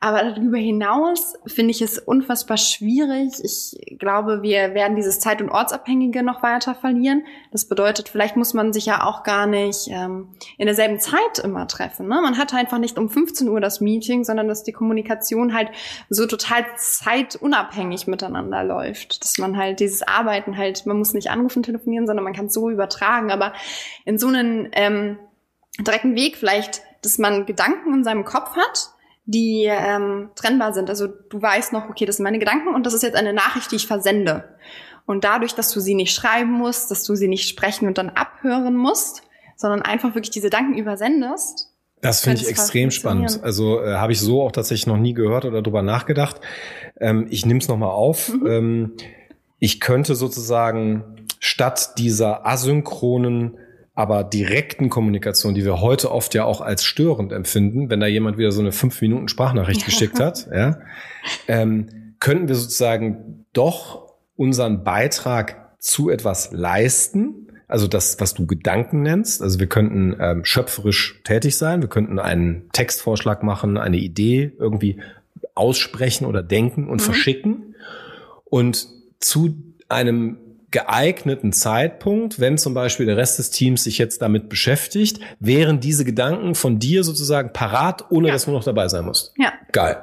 Aber 0.00 0.22
darüber 0.22 0.58
hinaus 0.58 1.34
finde 1.46 1.72
ich 1.72 1.82
es 1.82 1.98
unfassbar 1.98 2.56
schwierig. 2.56 3.32
Ich 3.42 3.98
glaube, 3.98 4.42
wir 4.42 4.72
werden 4.72 4.94
dieses 4.94 5.18
Zeit- 5.18 5.42
und 5.42 5.50
Ortsabhängige 5.50 6.22
noch 6.22 6.40
weiter 6.40 6.76
verlieren. 6.76 7.24
Das 7.50 7.64
bedeutet, 7.64 8.08
vielleicht 8.08 8.36
muss 8.36 8.54
man 8.54 8.72
sich 8.72 8.86
ja 8.86 9.02
auch 9.04 9.24
gar 9.24 9.48
nicht 9.48 9.88
ähm, 9.90 10.28
in 10.56 10.66
derselben 10.66 11.00
Zeit 11.00 11.40
immer 11.42 11.66
treffen. 11.66 12.06
Ne? 12.06 12.20
Man 12.22 12.38
hat 12.38 12.54
einfach 12.54 12.78
nicht 12.78 12.96
um 12.96 13.08
15 13.08 13.48
Uhr 13.48 13.60
das 13.60 13.80
Meeting, 13.80 14.22
sondern 14.22 14.46
dass 14.46 14.62
die 14.62 14.70
Kommunikation 14.70 15.52
halt 15.52 15.70
so 16.08 16.26
total 16.26 16.64
zeitunabhängig 16.76 18.06
miteinander 18.06 18.62
läuft. 18.62 19.24
Dass 19.24 19.36
man 19.38 19.56
halt 19.56 19.80
dieses 19.80 20.06
Arbeiten 20.06 20.56
halt, 20.56 20.86
man 20.86 20.96
muss 20.96 21.12
nicht 21.12 21.28
anrufen, 21.28 21.64
telefonieren, 21.64 22.06
sondern 22.06 22.22
man 22.22 22.34
kann 22.34 22.46
es 22.46 22.54
so 22.54 22.70
übertragen. 22.70 23.32
Aber 23.32 23.52
in 24.04 24.16
so 24.16 24.28
einen 24.28 24.68
ähm, 24.74 25.18
direkten 25.80 26.14
Weg 26.14 26.36
vielleicht, 26.36 26.82
dass 27.02 27.18
man 27.18 27.46
Gedanken 27.46 27.94
in 27.94 28.04
seinem 28.04 28.24
Kopf 28.24 28.54
hat, 28.54 28.92
die 29.28 29.66
ähm, 29.68 30.30
trennbar 30.34 30.72
sind. 30.72 30.88
Also 30.88 31.06
du 31.06 31.42
weißt 31.42 31.74
noch, 31.74 31.90
okay, 31.90 32.06
das 32.06 32.16
sind 32.16 32.24
meine 32.24 32.38
Gedanken 32.38 32.74
und 32.74 32.86
das 32.86 32.94
ist 32.94 33.02
jetzt 33.02 33.14
eine 33.14 33.34
Nachricht, 33.34 33.70
die 33.70 33.76
ich 33.76 33.86
versende. 33.86 34.56
Und 35.04 35.22
dadurch, 35.22 35.54
dass 35.54 35.70
du 35.70 35.80
sie 35.80 35.94
nicht 35.94 36.14
schreiben 36.14 36.50
musst, 36.50 36.90
dass 36.90 37.04
du 37.04 37.14
sie 37.14 37.28
nicht 37.28 37.46
sprechen 37.46 37.86
und 37.86 37.98
dann 37.98 38.08
abhören 38.08 38.74
musst, 38.74 39.22
sondern 39.54 39.82
einfach 39.82 40.14
wirklich 40.14 40.30
diese 40.30 40.46
Gedanken 40.46 40.78
übersendest. 40.78 41.74
Das 42.00 42.22
finde 42.22 42.40
ich 42.40 42.48
extrem 42.48 42.90
spannend. 42.90 43.40
Also 43.42 43.82
äh, 43.82 43.96
habe 43.96 44.12
ich 44.12 44.20
so 44.20 44.42
auch 44.42 44.52
tatsächlich 44.52 44.86
noch 44.86 44.96
nie 44.96 45.12
gehört 45.12 45.44
oder 45.44 45.60
drüber 45.60 45.82
nachgedacht. 45.82 46.40
Ähm, 46.98 47.26
ich 47.28 47.44
nehme 47.44 47.60
es 47.60 47.68
nochmal 47.68 47.90
auf. 47.90 48.32
Mhm. 48.32 48.46
Ähm, 48.46 48.92
ich 49.58 49.78
könnte 49.80 50.14
sozusagen 50.14 51.26
statt 51.38 51.98
dieser 51.98 52.46
asynchronen 52.46 53.58
aber 53.98 54.22
direkten 54.22 54.90
Kommunikation, 54.90 55.56
die 55.56 55.64
wir 55.64 55.80
heute 55.80 56.12
oft 56.12 56.32
ja 56.32 56.44
auch 56.44 56.60
als 56.60 56.84
störend 56.84 57.32
empfinden, 57.32 57.90
wenn 57.90 57.98
da 57.98 58.06
jemand 58.06 58.38
wieder 58.38 58.52
so 58.52 58.60
eine 58.60 58.70
fünf 58.70 59.02
Minuten 59.02 59.26
Sprachnachricht 59.26 59.84
geschickt 59.84 60.20
hat, 60.20 60.48
ja, 60.54 60.78
ähm, 61.48 62.14
könnten 62.20 62.46
wir 62.46 62.54
sozusagen 62.54 63.44
doch 63.52 64.14
unseren 64.36 64.84
Beitrag 64.84 65.76
zu 65.80 66.10
etwas 66.10 66.52
leisten. 66.52 67.48
Also 67.66 67.88
das, 67.88 68.20
was 68.20 68.34
du 68.34 68.46
Gedanken 68.46 69.02
nennst. 69.02 69.42
Also 69.42 69.58
wir 69.58 69.66
könnten 69.66 70.14
ähm, 70.20 70.44
schöpferisch 70.44 71.20
tätig 71.24 71.56
sein. 71.56 71.82
Wir 71.82 71.88
könnten 71.88 72.20
einen 72.20 72.70
Textvorschlag 72.70 73.42
machen, 73.42 73.76
eine 73.76 73.96
Idee 73.96 74.52
irgendwie 74.60 75.00
aussprechen 75.56 76.24
oder 76.24 76.44
denken 76.44 76.88
und 76.88 77.00
mhm. 77.00 77.04
verschicken. 77.04 77.74
Und 78.44 78.86
zu 79.18 79.56
einem 79.88 80.38
geeigneten 80.70 81.52
Zeitpunkt, 81.52 82.40
wenn 82.40 82.58
zum 82.58 82.74
Beispiel 82.74 83.06
der 83.06 83.16
Rest 83.16 83.38
des 83.38 83.50
Teams 83.50 83.84
sich 83.84 83.98
jetzt 83.98 84.20
damit 84.20 84.48
beschäftigt, 84.48 85.20
wären 85.40 85.80
diese 85.80 86.04
Gedanken 86.04 86.54
von 86.54 86.78
dir 86.78 87.04
sozusagen 87.04 87.52
parat, 87.52 88.10
ohne 88.10 88.28
ja. 88.28 88.34
dass 88.34 88.44
du 88.44 88.50
noch 88.50 88.64
dabei 88.64 88.88
sein 88.88 89.04
musst. 89.04 89.32
Ja. 89.38 89.52
Geil. 89.72 90.02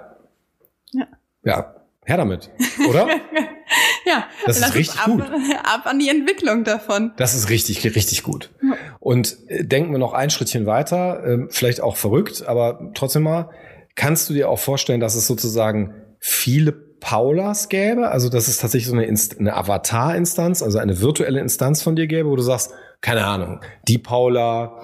Ja. 0.91 1.07
Ja, 1.43 1.75
her 2.03 2.17
damit, 2.17 2.49
oder? 2.89 3.07
ja, 4.05 4.27
das 4.45 4.57
ist 4.57 4.73
richtig 4.73 4.99
ab, 4.99 5.05
gut. 5.05 5.23
Ab 5.63 5.85
an 5.85 5.99
die 5.99 6.09
Entwicklung 6.09 6.63
davon. 6.63 7.13
Das 7.17 7.35
ist 7.35 7.49
richtig, 7.49 7.83
richtig 7.83 8.23
gut. 8.23 8.51
Ja. 8.63 8.75
Und 8.99 9.37
äh, 9.47 9.63
denken 9.63 9.91
wir 9.91 9.99
noch 9.99 10.13
ein 10.13 10.31
Schrittchen 10.31 10.65
weiter, 10.65 11.23
äh, 11.23 11.37
vielleicht 11.49 11.81
auch 11.81 11.95
verrückt, 11.95 12.43
aber 12.47 12.91
trotzdem 12.95 13.23
mal, 13.23 13.51
kannst 13.93 14.29
du 14.29 14.33
dir 14.33 14.49
auch 14.49 14.59
vorstellen, 14.59 14.99
dass 14.99 15.13
es 15.13 15.27
sozusagen 15.27 15.93
viele 16.19 16.84
Paulas 17.05 17.69
gäbe, 17.69 18.09
also 18.09 18.29
dass 18.29 18.47
es 18.47 18.57
tatsächlich 18.57 18.87
so 18.87 18.95
eine, 18.95 19.05
Inst 19.05 19.39
eine 19.39 19.55
Avatar-Instanz, 19.55 20.63
also 20.63 20.79
eine 20.79 21.01
virtuelle 21.01 21.39
Instanz 21.39 21.83
von 21.83 21.95
dir 21.95 22.07
gäbe, 22.07 22.27
wo 22.29 22.35
du 22.35 22.41
sagst, 22.41 22.73
keine 22.99 23.25
Ahnung, 23.25 23.59
die 23.87 23.99
Paula, 23.99 24.81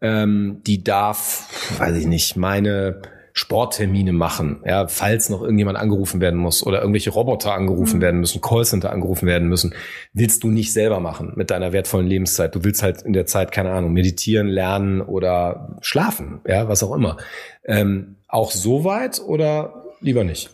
ähm, 0.00 0.62
die 0.66 0.82
darf, 0.82 1.76
weiß 1.78 1.98
ich 1.98 2.06
nicht, 2.06 2.34
meine 2.34 3.02
Sporttermine 3.34 4.14
machen, 4.14 4.62
ja, 4.64 4.88
falls 4.88 5.28
noch 5.28 5.42
irgendjemand 5.42 5.76
angerufen 5.76 6.22
werden 6.22 6.40
muss 6.40 6.66
oder 6.66 6.80
irgendwelche 6.80 7.10
Roboter 7.10 7.52
angerufen 7.52 7.98
mhm. 7.98 8.02
werden 8.02 8.20
müssen, 8.20 8.40
Callcenter 8.40 8.90
angerufen 8.90 9.28
werden 9.28 9.46
müssen, 9.46 9.74
willst 10.14 10.42
du 10.42 10.48
nicht 10.48 10.72
selber 10.72 10.98
machen 10.98 11.34
mit 11.36 11.50
deiner 11.50 11.74
wertvollen 11.74 12.06
Lebenszeit. 12.06 12.54
Du 12.54 12.64
willst 12.64 12.82
halt 12.82 13.02
in 13.02 13.12
der 13.12 13.26
Zeit, 13.26 13.52
keine 13.52 13.70
Ahnung, 13.72 13.92
meditieren, 13.92 14.46
lernen 14.46 15.02
oder 15.02 15.76
schlafen, 15.82 16.40
ja, 16.48 16.68
was 16.68 16.82
auch 16.82 16.94
immer. 16.94 17.18
Ähm, 17.66 18.16
auch 18.28 18.50
so 18.50 18.84
weit 18.84 19.20
oder 19.20 19.84
lieber 20.00 20.24
nicht? 20.24 20.48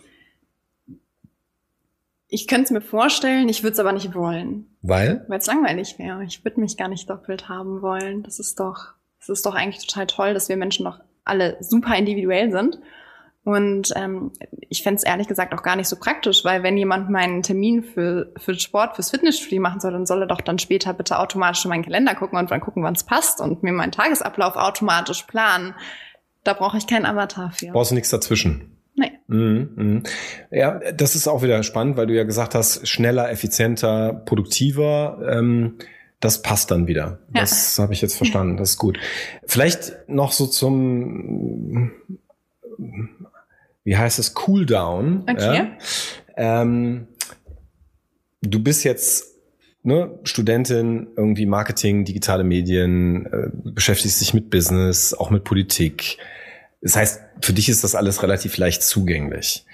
Ich 2.28 2.48
könnte 2.48 2.64
es 2.64 2.70
mir 2.70 2.80
vorstellen, 2.80 3.48
ich 3.48 3.62
würde 3.62 3.74
es 3.74 3.78
aber 3.78 3.92
nicht 3.92 4.14
wollen. 4.14 4.76
Weil? 4.82 5.24
Weil 5.28 5.38
es 5.38 5.46
langweilig 5.46 5.98
wäre. 5.98 6.24
Ich 6.24 6.44
würde 6.44 6.60
mich 6.60 6.76
gar 6.76 6.88
nicht 6.88 7.08
doppelt 7.08 7.48
haben 7.48 7.82
wollen. 7.82 8.22
Das 8.22 8.40
ist 8.40 8.58
doch, 8.58 8.94
das 9.20 9.28
ist 9.28 9.46
doch 9.46 9.54
eigentlich 9.54 9.86
total 9.86 10.06
toll, 10.06 10.34
dass 10.34 10.48
wir 10.48 10.56
Menschen 10.56 10.84
doch 10.84 10.98
alle 11.24 11.56
super 11.60 11.96
individuell 11.96 12.50
sind. 12.50 12.80
Und 13.46 13.92
ähm, 13.94 14.32
ich 14.68 14.82
fände 14.82 14.96
es 14.96 15.04
ehrlich 15.04 15.28
gesagt 15.28 15.54
auch 15.54 15.62
gar 15.62 15.76
nicht 15.76 15.86
so 15.86 15.94
praktisch, 15.94 16.44
weil 16.44 16.64
wenn 16.64 16.76
jemand 16.76 17.10
meinen 17.10 17.44
Termin 17.44 17.84
für, 17.84 18.32
für 18.36 18.58
Sport, 18.58 18.96
fürs 18.96 19.10
Fitnessstudio 19.12 19.62
machen 19.62 19.78
soll, 19.78 19.92
dann 19.92 20.04
soll 20.04 20.22
er 20.22 20.26
doch 20.26 20.40
dann 20.40 20.58
später 20.58 20.92
bitte 20.92 21.20
automatisch 21.20 21.64
in 21.64 21.68
meinen 21.68 21.84
Kalender 21.84 22.16
gucken 22.16 22.40
und 22.40 22.50
dann 22.50 22.60
gucken, 22.60 22.82
wann 22.82 22.94
es 22.94 23.04
passt 23.04 23.40
und 23.40 23.62
mir 23.62 23.72
meinen 23.72 23.92
Tagesablauf 23.92 24.56
automatisch 24.56 25.22
planen. 25.22 25.76
Da 26.42 26.54
brauche 26.54 26.76
ich 26.76 26.88
keinen 26.88 27.06
Avatar 27.06 27.52
für. 27.52 27.70
Brauchst 27.70 27.92
du 27.92 27.94
nichts 27.94 28.10
dazwischen? 28.10 28.75
Nee. 28.96 29.12
Mhm, 29.28 29.70
mh. 29.76 30.02
Ja, 30.50 30.80
das 30.92 31.14
ist 31.14 31.28
auch 31.28 31.42
wieder 31.42 31.62
spannend, 31.62 31.96
weil 31.96 32.06
du 32.06 32.14
ja 32.14 32.24
gesagt 32.24 32.54
hast, 32.54 32.88
schneller, 32.88 33.30
effizienter, 33.30 34.12
produktiver. 34.12 35.20
Ähm, 35.28 35.76
das 36.20 36.42
passt 36.42 36.70
dann 36.70 36.86
wieder. 36.86 37.20
Ja. 37.34 37.42
Das 37.42 37.78
habe 37.78 37.92
ich 37.92 38.00
jetzt 38.00 38.16
verstanden. 38.16 38.56
Das 38.56 38.70
ist 38.70 38.78
gut. 38.78 38.98
Vielleicht 39.44 40.08
noch 40.08 40.32
so 40.32 40.46
zum, 40.46 41.92
wie 43.84 43.96
heißt 43.96 44.18
es, 44.18 44.34
Cooldown. 44.34 45.24
Okay. 45.28 45.56
Ja? 45.56 46.62
Ähm, 46.62 47.08
du 48.40 48.62
bist 48.62 48.84
jetzt 48.84 49.36
ne, 49.82 50.18
Studentin, 50.24 51.08
irgendwie 51.16 51.46
Marketing, 51.46 52.04
digitale 52.04 52.44
Medien, 52.44 53.26
äh, 53.26 53.50
beschäftigst 53.52 54.20
dich 54.20 54.34
mit 54.34 54.50
Business, 54.50 55.14
auch 55.14 55.30
mit 55.30 55.44
Politik. 55.44 56.18
Das 56.86 56.94
heißt, 56.94 57.20
für 57.40 57.52
dich 57.52 57.68
ist 57.68 57.82
das 57.82 57.96
alles 57.96 58.22
relativ 58.22 58.58
leicht 58.58 58.80
zugänglich. 58.84 59.66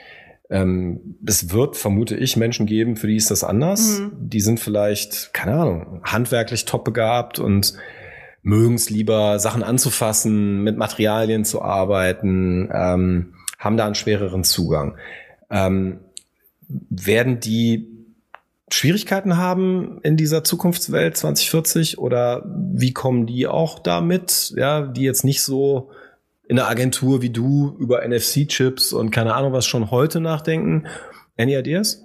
Ähm, 0.49 1.19
es 1.27 1.51
wird, 1.51 1.77
vermute 1.77 2.17
ich, 2.17 2.39
Menschen 2.39 2.65
geben, 2.65 2.97
für 2.97 3.07
die 3.07 3.17
ist 3.17 3.31
das 3.31 3.45
anders. 3.45 4.01
Mhm. 4.01 4.13
Die 4.31 4.41
sind 4.41 4.61
vielleicht, 4.61 5.35
keine 5.35 5.53
Ahnung, 5.53 6.01
handwerklich 6.05 6.65
top 6.65 6.85
begabt 6.85 7.39
und 7.39 7.75
mögen 8.41 8.77
es 8.77 8.89
lieber, 8.89 9.39
Sachen 9.39 9.63
anzufassen, 9.63 10.63
mit 10.63 10.79
Materialien 10.79 11.45
zu 11.45 11.61
arbeiten, 11.61 12.71
ähm, 12.73 13.35
haben 13.59 13.77
da 13.77 13.85
einen 13.85 13.95
schwereren 13.95 14.43
Zugang. 14.43 14.97
Ähm, 15.51 16.01
werden 16.67 17.41
die 17.41 17.89
Schwierigkeiten 18.71 19.37
haben 19.37 20.01
in 20.03 20.17
dieser 20.17 20.45
Zukunftswelt 20.45 21.19
2040 21.19 21.99
oder 21.99 22.43
wie 22.47 22.95
kommen 22.95 23.27
die 23.27 23.47
auch 23.47 23.79
damit, 23.79 24.55
ja, 24.57 24.81
die 24.81 25.03
jetzt 25.03 25.25
nicht 25.25 25.43
so 25.43 25.91
in 26.53 26.59
einer 26.59 26.69
Agentur 26.69 27.23
wie 27.23 27.31
du 27.31 27.75
über 27.79 28.07
NFC-Chips 28.07 28.93
und 28.93 29.11
keine 29.11 29.35
Ahnung 29.35 29.55
was 29.55 29.65
schon 29.65 29.91
heute 29.91 30.21
nachdenken? 30.21 30.87
Any 31.39 31.57
ideas? 31.57 32.05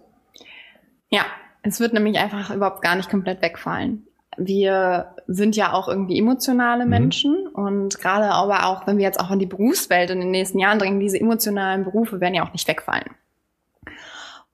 Ja, 1.10 1.26
es 1.64 1.82
wird 1.82 1.92
nämlich 1.92 2.18
einfach 2.18 2.56
überhaupt 2.56 2.82
gar 2.82 2.96
nicht 2.96 3.10
komplett 3.10 3.42
wegfallen. 3.42 4.08
Wir 4.38 5.16
sind 5.28 5.58
ja 5.58 5.74
auch 5.74 5.90
irgendwie 5.90 6.18
emotionale 6.18 6.86
mhm. 6.86 6.90
Menschen 6.90 7.34
mhm. 7.44 7.62
und 7.62 8.00
gerade 8.00 8.32
aber 8.32 8.68
auch, 8.68 8.88
wenn 8.88 8.98
wir 8.98 9.04
jetzt 9.04 9.20
auch 9.20 9.32
in 9.32 9.40
die 9.40 9.46
Berufswelt 9.46 10.12
in 10.12 10.22
den 10.22 10.32
nächsten 10.32 10.60
Jahren 10.60 10.80
dringen, 10.80 11.02
diese 11.02 11.20
emotionalen 11.20 11.84
Berufe 11.84 12.22
werden 12.22 12.36
ja 12.36 12.48
auch 12.48 12.54
nicht 12.54 12.70
wegfallen. 12.70 13.16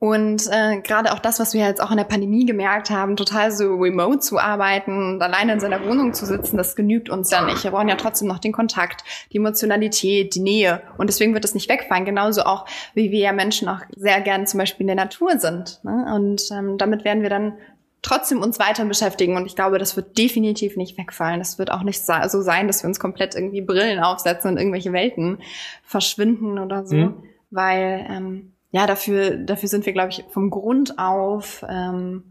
Und 0.04 0.50
äh, 0.52 0.82
gerade 0.82 1.14
auch 1.14 1.20
das, 1.20 1.40
was 1.40 1.54
wir 1.54 1.66
jetzt 1.66 1.82
auch 1.82 1.90
in 1.90 1.96
der 1.96 2.04
Pandemie 2.04 2.46
gemerkt 2.46 2.90
haben, 2.90 3.16
total 3.16 3.54
so 3.54 3.76
remote 3.76 4.20
zu 4.20 4.38
arbeiten 4.38 5.14
und 5.14 5.22
alleine 5.22 5.54
in 5.54 5.62
seiner 5.62 5.86
Wohnung 5.86 6.14
zu 6.14 6.26
sitzen, 6.26 6.58
das 6.58 6.76
genügt 6.76 7.10
uns 7.10 7.32
ja 7.32 7.46
nicht. 7.46 7.64
Wir 7.64 7.72
brauchen 7.72 7.88
ja 7.88 7.96
trotzdem 7.96 8.28
noch 8.28 8.40
den 8.40 8.52
Kontakt, 8.52 9.06
die 9.32 9.38
Emotionalität, 9.38 10.36
die 10.36 10.42
Nähe. 10.42 10.82
Und 10.98 11.08
deswegen 11.08 11.34
wird 11.34 11.46
es 11.46 11.54
nicht 11.54 11.70
wegfallen. 11.70 12.04
Genauso 12.04 12.42
auch, 12.42 12.66
wie 12.94 13.12
wir 13.12 13.20
ja 13.20 13.32
Menschen 13.32 13.70
auch 13.70 13.80
sehr 13.96 14.20
gern 14.20 14.46
zum 14.46 14.58
Beispiel 14.58 14.82
in 14.82 14.88
der 14.88 14.98
Natur 14.98 15.40
sind. 15.40 15.80
Ne? 15.86 16.14
Und 16.14 16.52
ähm, 16.52 16.78
damit 16.78 17.06
werden 17.06 17.24
wir 17.24 17.30
dann 17.30 17.54
trotzdem 18.02 18.42
uns 18.42 18.60
weiter 18.60 18.84
beschäftigen. 18.84 19.38
Und 19.38 19.46
ich 19.46 19.56
glaube, 19.56 19.78
das 19.78 19.96
wird 19.96 20.18
definitiv 20.18 20.76
nicht 20.76 20.98
wegfallen. 20.98 21.40
Das 21.40 21.60
wird 21.60 21.72
auch 21.72 21.84
nicht 21.84 22.06
so 22.06 22.42
sein, 22.42 22.68
dass 22.68 22.84
wir 22.84 22.90
uns 22.90 23.00
komplett 23.00 23.36
irgendwie 23.36 23.62
Brillen 23.62 24.02
aufsetzen 24.02 24.52
und 24.52 24.58
irgendwelche 24.58 24.92
Welten 24.92 25.38
verschwinden 25.82 26.60
oder 26.60 26.86
so. 26.86 26.96
Mhm. 26.98 27.24
Weil 27.52 28.06
ähm, 28.10 28.53
ja, 28.74 28.88
dafür, 28.88 29.38
dafür 29.38 29.70
sind 29.70 29.86
wir, 29.86 29.94
glaube 29.94 30.10
ich, 30.10 30.26
vom 30.32 30.50
Grund 30.50 30.98
auf 30.98 31.64
ähm, 31.70 32.24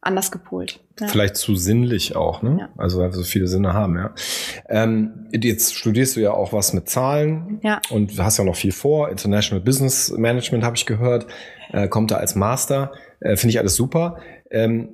anders 0.00 0.32
gepolt. 0.32 0.80
Ja. 0.98 1.06
Vielleicht 1.06 1.36
zu 1.36 1.54
sinnlich 1.54 2.16
auch, 2.16 2.42
ne? 2.42 2.56
Ja. 2.58 2.68
Also 2.76 2.98
weil 2.98 3.10
wir 3.10 3.14
so 3.14 3.22
viele 3.22 3.46
Sinne 3.46 3.72
haben, 3.72 3.96
ja. 3.96 4.10
Ähm, 4.68 5.28
jetzt 5.32 5.76
studierst 5.76 6.16
du 6.16 6.20
ja 6.20 6.32
auch 6.32 6.52
was 6.52 6.72
mit 6.72 6.88
Zahlen 6.88 7.60
ja. 7.62 7.80
und 7.90 8.18
hast 8.18 8.38
ja 8.38 8.44
noch 8.44 8.56
viel 8.56 8.72
vor. 8.72 9.10
International 9.10 9.62
Business 9.62 10.10
Management 10.10 10.64
habe 10.64 10.74
ich 10.74 10.86
gehört, 10.86 11.28
äh, 11.70 11.86
kommt 11.86 12.10
da 12.10 12.16
als 12.16 12.34
Master. 12.34 12.90
Äh, 13.20 13.36
Finde 13.36 13.50
ich 13.50 13.60
alles 13.60 13.76
super. 13.76 14.18
Ähm, 14.50 14.88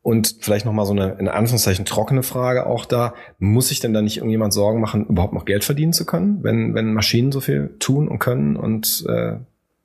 und 0.00 0.36
vielleicht 0.40 0.64
noch 0.64 0.72
mal 0.72 0.86
so 0.86 0.92
eine 0.92 1.16
in 1.18 1.26
Anführungszeichen 1.26 1.84
trockene 1.84 2.22
Frage 2.22 2.66
auch 2.66 2.84
da: 2.84 3.14
Muss 3.40 3.68
sich 3.68 3.80
denn 3.80 3.92
da 3.92 4.00
nicht 4.00 4.18
irgendjemand 4.18 4.52
Sorgen 4.52 4.80
machen, 4.80 5.06
überhaupt 5.06 5.34
noch 5.34 5.44
Geld 5.44 5.64
verdienen 5.64 5.92
zu 5.92 6.06
können, 6.06 6.44
wenn 6.44 6.72
wenn 6.74 6.94
Maschinen 6.94 7.32
so 7.32 7.40
viel 7.40 7.74
tun 7.80 8.06
und 8.06 8.20
können 8.20 8.54
und 8.54 9.04
äh, 9.08 9.38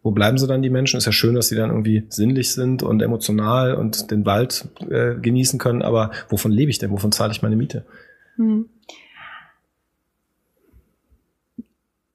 wo 0.04 0.12
bleiben 0.12 0.38
sie 0.38 0.48
dann, 0.48 0.62
die 0.62 0.70
Menschen? 0.70 0.98
Ist 0.98 1.06
ja 1.06 1.12
schön, 1.12 1.36
dass 1.36 1.50
sie 1.50 1.56
dann 1.56 1.70
irgendwie 1.70 2.06
sinnlich 2.10 2.54
sind 2.54 2.84
und 2.84 3.02
emotional 3.02 3.76
und 3.76 4.12
den 4.12 4.26
Wald 4.26 4.70
äh, 4.90 5.16
genießen 5.16 5.60
können, 5.60 5.82
aber 5.82 6.12
wovon 6.30 6.52
lebe 6.52 6.72
ich 6.72 6.80
denn? 6.80 6.92
Wovon 6.92 7.12
zahle 7.12 7.32
ich 7.32 7.42
meine 7.42 7.56
Miete? 7.56 7.86
Hm. 8.36 8.70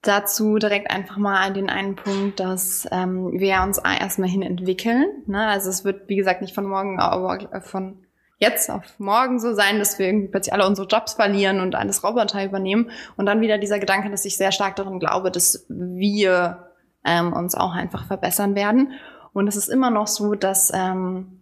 Dazu 0.01 0.59
direkt 0.59 0.91
einfach 0.91 1.17
mal 1.17 1.53
den 1.53 1.71
einen 1.71 1.95
Punkt, 1.95 2.41
dass 2.41 2.89
ähm, 2.91 3.39
wir 3.39 3.63
uns 3.63 3.79
erstmal 3.79 4.29
hin 4.29 4.43
entwickeln. 4.43 5.07
Ne? 5.27 5.47
Also 5.47 5.71
es 5.71 5.85
wird, 5.85 6.09
wie 6.09 6.17
gesagt, 6.17 6.41
nicht 6.41 6.55
von 6.55 6.67
morgen, 6.67 6.99
aber 6.99 7.39
von 7.61 7.99
jetzt 8.39 8.69
auf 8.69 8.83
morgen 8.99 9.39
so 9.39 9.55
sein, 9.55 9.79
dass 9.79 10.01
wir 10.01 10.07
irgendwie 10.07 10.27
plötzlich 10.27 10.53
alle 10.53 10.67
unsere 10.67 10.89
Jobs 10.89 11.15
verlieren 11.15 11.61
und 11.61 11.77
alles 11.77 12.03
Roboter 12.03 12.45
übernehmen. 12.45 12.91
Und 13.17 13.27
dann 13.27 13.41
wieder 13.41 13.59
dieser 13.59 13.79
Gedanke, 13.79 14.11
dass 14.11 14.25
ich 14.25 14.37
sehr 14.37 14.51
stark 14.51 14.75
daran 14.75 14.99
glaube, 14.99 15.31
dass 15.31 15.65
wir 15.69 16.72
ähm, 17.05 17.33
uns 17.33 17.55
auch 17.55 17.73
einfach 17.73 18.07
verbessern 18.07 18.55
werden. 18.55 18.93
Und 19.33 19.49
es 19.49 19.57
ist 19.57 19.69
immer 19.69 19.91
noch 19.91 20.07
so, 20.07 20.35
dass 20.35 20.71
ähm, 20.75 21.41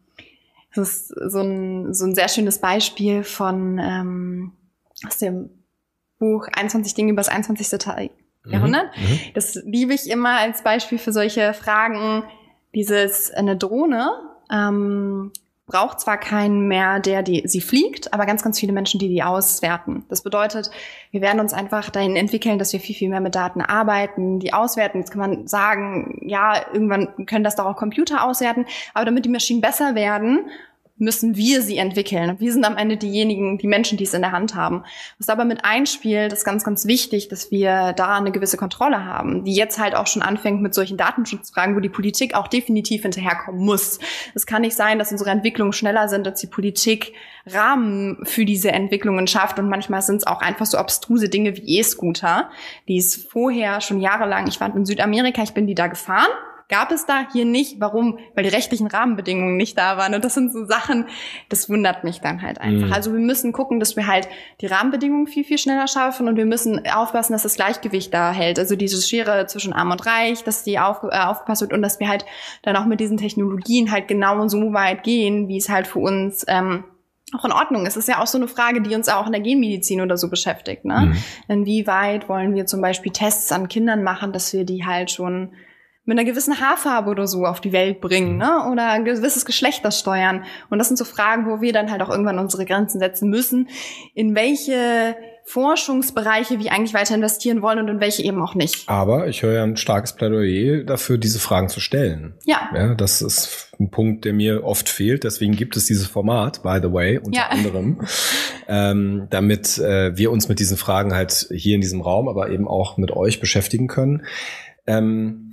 es 0.71 0.79
ist 0.79 1.09
so 1.09 1.41
ein, 1.41 1.95
so 1.95 2.07
ein 2.07 2.15
sehr 2.15 2.29
schönes 2.29 2.59
Beispiel 2.59 3.25
von 3.25 3.79
ähm, 3.79 4.53
aus 5.07 5.19
dem 5.19 5.51
Buch 6.19 6.47
21 6.53 6.95
Dinge 6.95 7.13
über 7.13 7.21
das 7.21 7.29
21. 7.29 7.87
Mhm, 8.45 8.53
Jahrhundert. 8.53 8.97
Mhm. 8.97 9.19
Das 9.35 9.57
liebe 9.65 9.95
ich 9.95 10.09
immer 10.09 10.39
als 10.39 10.63
Beispiel 10.63 10.99
für 10.99 11.13
solche 11.13 11.55
Fragen. 11.55 12.25
Dieses 12.75 13.33
eine 13.33 13.57
Drohne 13.57 14.13
ähm, 14.53 15.33
braucht 15.71 16.01
zwar 16.01 16.19
keinen 16.19 16.67
mehr, 16.67 16.99
der 16.99 17.23
die, 17.23 17.43
sie 17.47 17.61
fliegt, 17.61 18.13
aber 18.13 18.27
ganz, 18.27 18.43
ganz 18.43 18.59
viele 18.59 18.73
Menschen, 18.73 18.99
die 18.99 19.09
die 19.09 19.23
auswerten. 19.23 20.05
Das 20.09 20.23
bedeutet, 20.23 20.69
wir 21.13 21.21
werden 21.21 21.39
uns 21.39 21.53
einfach 21.53 21.91
dahin 21.91 22.17
entwickeln, 22.17 22.59
dass 22.59 22.73
wir 22.73 22.81
viel, 22.81 22.97
viel 22.97 23.09
mehr 23.09 23.21
mit 23.21 23.37
Daten 23.37 23.61
arbeiten, 23.61 24.41
die 24.41 24.53
auswerten. 24.53 24.99
Jetzt 24.99 25.13
kann 25.13 25.21
man 25.21 25.47
sagen, 25.47 26.19
ja, 26.23 26.55
irgendwann 26.73 27.27
können 27.27 27.45
das 27.45 27.55
doch 27.55 27.67
auch 27.67 27.77
Computer 27.77 28.25
auswerten, 28.25 28.67
aber 28.95 29.05
damit 29.05 29.25
die 29.25 29.31
Maschinen 29.31 29.61
besser 29.61 29.95
werden 29.95 30.41
müssen 31.01 31.37
wir 31.37 31.63
sie 31.63 31.79
entwickeln. 31.79 32.37
Wir 32.39 32.53
sind 32.53 32.65
am 32.65 32.77
Ende 32.77 32.97
diejenigen, 32.97 33.59
die 33.59 33.67
Menschen, 33.67 33.97
die 33.97 34.05
es 34.05 34.15
in 34.15 34.21
der 34.21 34.33
Hand 34.33 34.55
haben. 34.55 34.85
Was 35.19 35.29
aber 35.29 35.45
mit 35.45 35.65
einspielt, 35.65 36.33
ist 36.33 36.45
ganz, 36.45 36.63
ganz 36.63 36.87
wichtig, 36.87 37.29
dass 37.29 37.51
wir 37.51 37.95
da 37.95 38.17
eine 38.19 38.31
gewisse 38.31 38.59
Kontrolle 38.59 39.05
haben, 39.05 39.45
die 39.45 39.55
jetzt 39.55 39.79
halt 39.79 39.95
auch 39.95 40.07
schon 40.07 40.23
anfängt 40.23 40.61
mit 40.61 40.75
solchen 40.75 40.99
Datenschutzfragen, 40.99 41.75
wo 41.75 41.81
die 41.81 41.89
Politik 41.89 42.35
auch 42.35 42.49
definitiv 42.49 43.03
hinterherkommen 43.03 43.65
muss. 43.65 43.99
Es 44.35 44.47
kann 44.47 44.63
nicht 44.63 44.77
sein, 44.77 44.99
dass 44.99 45.11
unsere 45.11 45.31
Entwicklungen 45.31 45.73
schneller 45.73 46.09
sind, 46.09 46.27
als 46.27 46.41
die 46.41 46.47
Politik 46.47 47.15
Rahmen 47.47 48.19
für 48.25 48.45
diese 48.45 48.71
Entwicklungen 48.71 49.27
schafft. 49.27 49.59
Und 49.59 49.69
manchmal 49.69 50.03
sind 50.03 50.17
es 50.17 50.27
auch 50.27 50.43
einfach 50.43 50.67
so 50.67 50.77
abstruse 50.77 51.31
Dinge 51.31 51.57
wie 51.57 51.79
E-Scooter, 51.79 52.51
die 52.89 52.99
es 52.99 53.17
vorher 53.17 53.81
schon 53.81 54.01
jahrelang, 54.01 54.47
ich 54.47 54.61
war 54.61 54.75
in 54.75 54.85
Südamerika, 54.85 55.43
ich 55.43 55.55
bin 55.55 55.67
die 55.67 55.75
da 55.75 55.87
gefahren 55.87 56.29
Gab 56.71 56.93
es 56.93 57.05
da 57.05 57.27
hier 57.33 57.45
nicht. 57.45 57.81
Warum? 57.81 58.19
Weil 58.35 58.45
die 58.45 58.51
rechtlichen 58.51 58.87
Rahmenbedingungen 58.87 59.57
nicht 59.57 59.77
da 59.77 59.97
waren. 59.97 60.15
Und 60.15 60.25
das 60.25 60.35
sind 60.35 60.53
so 60.53 60.65
Sachen, 60.65 61.07
das 61.49 61.69
wundert 61.69 62.05
mich 62.05 62.21
dann 62.21 62.41
halt 62.43 62.61
einfach. 62.61 62.87
Mhm. 62.87 62.93
Also 62.93 63.13
wir 63.13 63.19
müssen 63.19 63.53
gucken, 63.53 63.81
dass 63.81 63.97
wir 63.97 64.07
halt 64.07 64.29
die 64.61 64.67
Rahmenbedingungen 64.67 65.27
viel, 65.27 65.45
viel 65.45 65.59
schneller 65.59 65.89
schaffen 65.89 66.29
und 66.29 66.37
wir 66.37 66.47
müssen 66.47 66.87
aufpassen, 66.89 67.33
dass 67.33 67.43
das 67.43 67.57
Gleichgewicht 67.57 68.15
da 68.15 68.33
hält. 68.33 68.59
Also 68.59 68.77
diese 68.77 69.03
Schere 69.03 69.47
zwischen 69.47 69.73
Arm 69.73 69.91
und 69.91 70.07
Reich, 70.07 70.45
dass 70.45 70.63
die 70.63 70.79
auf, 70.79 71.03
äh, 71.03 71.19
aufgepasst 71.19 71.63
wird 71.63 71.73
und 71.73 71.83
dass 71.83 71.99
wir 71.99 72.09
halt 72.09 72.25
dann 72.63 72.77
auch 72.77 72.87
mit 72.87 73.01
diesen 73.01 73.17
Technologien 73.17 73.91
halt 73.91 74.07
genau 74.07 74.47
so 74.47 74.73
weit 74.73 75.03
gehen, 75.03 75.49
wie 75.49 75.57
es 75.57 75.69
halt 75.69 75.89
für 75.89 75.99
uns 75.99 76.45
ähm, 76.47 76.85
auch 77.37 77.45
in 77.45 77.53
Ordnung 77.53 77.87
ist. 77.87 77.97
Es 77.97 78.05
ist 78.05 78.09
ja 78.09 78.23
auch 78.23 78.27
so 78.27 78.39
eine 78.39 78.49
Frage, 78.49 78.81
die 78.81 78.95
uns 78.95 79.09
auch 79.09 79.27
in 79.27 79.33
der 79.33 79.41
Genmedizin 79.41 80.01
oder 80.01 80.17
so 80.17 80.31
beschäftigt. 80.31 80.85
Ne? 80.85 81.13
Mhm. 81.13 81.25
Inwieweit 81.49 82.29
wollen 82.29 82.55
wir 82.55 82.67
zum 82.67 82.81
Beispiel 82.81 83.13
Tests 83.13 83.53
an 83.53 83.69
Kindern 83.69 84.03
machen, 84.03 84.33
dass 84.33 84.53
wir 84.53 84.65
die 84.65 84.85
halt 84.85 85.11
schon 85.11 85.53
mit 86.11 86.19
einer 86.19 86.29
gewissen 86.29 86.61
Haarfarbe 86.61 87.09
oder 87.09 87.29
so 87.29 87.47
auf 87.47 87.61
die 87.61 87.71
Welt 87.71 88.01
bringen, 88.01 88.37
ne? 88.37 88.69
Oder 88.71 88.89
ein 88.91 89.05
gewisses 89.05 89.45
Geschlechter 89.45 89.93
steuern. 89.93 90.43
Und 90.69 90.79
das 90.79 90.89
sind 90.89 90.97
so 90.97 91.05
Fragen, 91.05 91.47
wo 91.47 91.61
wir 91.61 91.73
dann 91.73 91.89
halt 91.89 92.03
auch 92.03 92.11
irgendwann 92.11 92.41
unsere 92.41 92.67
Grenzen 92.67 92.99
setzen 92.99 93.31
müssen, 93.31 93.69
in 94.15 94.35
welche 94.35 95.15
Forschungsbereiche 95.45 96.59
wir 96.59 96.73
eigentlich 96.73 96.95
weiter 96.95 97.15
investieren 97.15 97.63
wollen 97.63 97.79
und 97.79 97.89
in 97.89 98.01
welche 98.01 98.25
eben 98.25 98.43
auch 98.43 98.57
nicht. 98.57 98.89
Aber 98.89 99.29
ich 99.29 99.43
höre 99.43 99.55
ja 99.55 99.63
ein 99.63 99.77
starkes 99.77 100.15
Plädoyer 100.15 100.83
dafür, 100.83 101.17
diese 101.17 101.39
Fragen 101.39 101.69
zu 101.69 101.79
stellen. 101.79 102.35
Ja. 102.45 102.71
ja 102.75 102.95
das 102.95 103.23
ist 103.23 103.69
ein 103.79 103.93
Punkt, 103.93 104.25
der 104.25 104.33
mir 104.33 104.65
oft 104.65 104.89
fehlt. 104.89 105.23
Deswegen 105.23 105.55
gibt 105.55 105.77
es 105.77 105.85
dieses 105.85 106.09
Format, 106.09 106.65
by 106.65 106.81
the 106.83 106.93
way, 106.93 107.19
unter 107.19 107.39
ja. 107.39 107.49
anderem, 107.51 108.01
ähm, 108.67 109.29
damit 109.31 109.79
äh, 109.79 110.17
wir 110.17 110.33
uns 110.33 110.49
mit 110.49 110.59
diesen 110.59 110.77
Fragen 110.77 111.15
halt 111.15 111.49
hier 111.53 111.77
in 111.77 111.81
diesem 111.81 112.01
Raum, 112.01 112.29
aber 112.29 112.51
eben 112.51 112.67
auch 112.67 112.97
mit 112.97 113.13
euch 113.13 113.39
beschäftigen 113.39 113.87
können. 113.87 114.25
Ähm, 114.89 115.50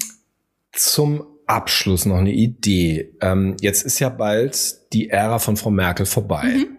zum 0.79 1.23
Abschluss 1.45 2.05
noch 2.05 2.17
eine 2.17 2.33
Idee. 2.33 3.13
Ähm, 3.21 3.55
jetzt 3.61 3.83
ist 3.83 3.99
ja 3.99 4.09
bald 4.09 4.93
die 4.93 5.09
Ära 5.09 5.39
von 5.39 5.57
Frau 5.57 5.71
Merkel 5.71 6.05
vorbei. 6.05 6.43
Mhm. 6.43 6.77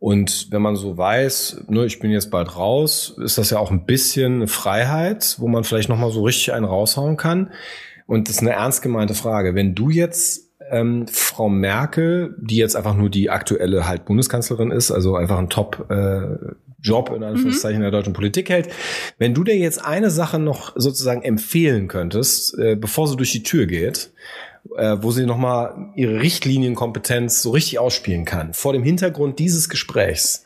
Und 0.00 0.48
wenn 0.50 0.62
man 0.62 0.76
so 0.76 0.96
weiß, 0.96 1.64
ne, 1.68 1.84
ich 1.84 1.98
bin 1.98 2.10
jetzt 2.10 2.30
bald 2.30 2.56
raus, 2.56 3.16
ist 3.22 3.36
das 3.36 3.50
ja 3.50 3.58
auch 3.58 3.70
ein 3.70 3.84
bisschen 3.84 4.36
eine 4.36 4.46
Freiheit, 4.46 5.36
wo 5.38 5.48
man 5.48 5.64
vielleicht 5.64 5.88
noch 5.88 5.98
mal 5.98 6.12
so 6.12 6.22
richtig 6.22 6.52
einen 6.52 6.64
raushauen 6.64 7.16
kann. 7.16 7.50
Und 8.06 8.28
das 8.28 8.36
ist 8.36 8.42
eine 8.42 8.52
ernst 8.52 8.80
gemeinte 8.80 9.14
Frage. 9.14 9.54
Wenn 9.54 9.74
du 9.74 9.90
jetzt 9.90 10.50
ähm, 10.70 11.06
Frau 11.08 11.48
Merkel, 11.48 12.36
die 12.40 12.56
jetzt 12.56 12.76
einfach 12.76 12.94
nur 12.94 13.10
die 13.10 13.30
aktuelle 13.30 13.88
halt 13.88 14.04
Bundeskanzlerin 14.04 14.70
ist, 14.70 14.90
also 14.90 15.16
einfach 15.16 15.38
ein 15.38 15.50
Top 15.50 15.90
äh, 15.90 16.36
Job 16.80 17.12
in 17.14 17.22
Anführungszeichen 17.22 17.78
mhm. 17.78 17.82
der 17.82 17.90
deutschen 17.90 18.12
Politik 18.12 18.50
hält. 18.50 18.68
Wenn 19.18 19.34
du 19.34 19.44
dir 19.44 19.56
jetzt 19.56 19.84
eine 19.84 20.10
Sache 20.10 20.38
noch 20.38 20.72
sozusagen 20.76 21.22
empfehlen 21.22 21.88
könntest, 21.88 22.56
äh, 22.58 22.76
bevor 22.76 23.08
sie 23.08 23.16
durch 23.16 23.32
die 23.32 23.42
Tür 23.42 23.66
geht, 23.66 24.10
äh, 24.76 24.96
wo 25.00 25.10
sie 25.10 25.26
nochmal 25.26 25.90
ihre 25.96 26.20
Richtlinienkompetenz 26.20 27.42
so 27.42 27.50
richtig 27.50 27.78
ausspielen 27.78 28.24
kann. 28.24 28.54
Vor 28.54 28.72
dem 28.72 28.82
Hintergrund 28.82 29.38
dieses 29.38 29.68
Gesprächs, 29.68 30.44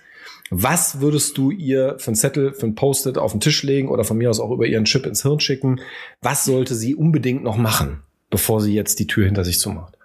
was 0.51 1.01
würdest 1.01 1.39
du 1.39 1.51
ihr 1.51 1.97
für 1.99 2.09
einen 2.09 2.17
Zettel, 2.17 2.53
für 2.53 2.67
ein 2.67 2.75
Post-it 2.75 3.17
auf 3.17 3.33
den 3.33 3.41
Tisch 3.41 3.63
legen 3.63 3.89
oder 3.89 4.05
von 4.05 4.19
mir 4.19 4.29
aus 4.29 4.39
auch 4.39 4.51
über 4.51 4.67
ihren 4.67 4.85
Chip 4.85 5.07
ins 5.07 5.23
Hirn 5.23 5.41
schicken? 5.41 5.81
Was 6.21 6.45
sollte 6.45 6.75
sie 6.75 6.95
unbedingt 6.95 7.43
noch 7.43 7.57
machen, 7.57 8.03
bevor 8.29 8.61
sie 8.61 8.75
jetzt 8.75 8.99
die 8.99 9.07
Tür 9.07 9.25
hinter 9.25 9.45
sich 9.45 9.59
zumacht? 9.59 9.97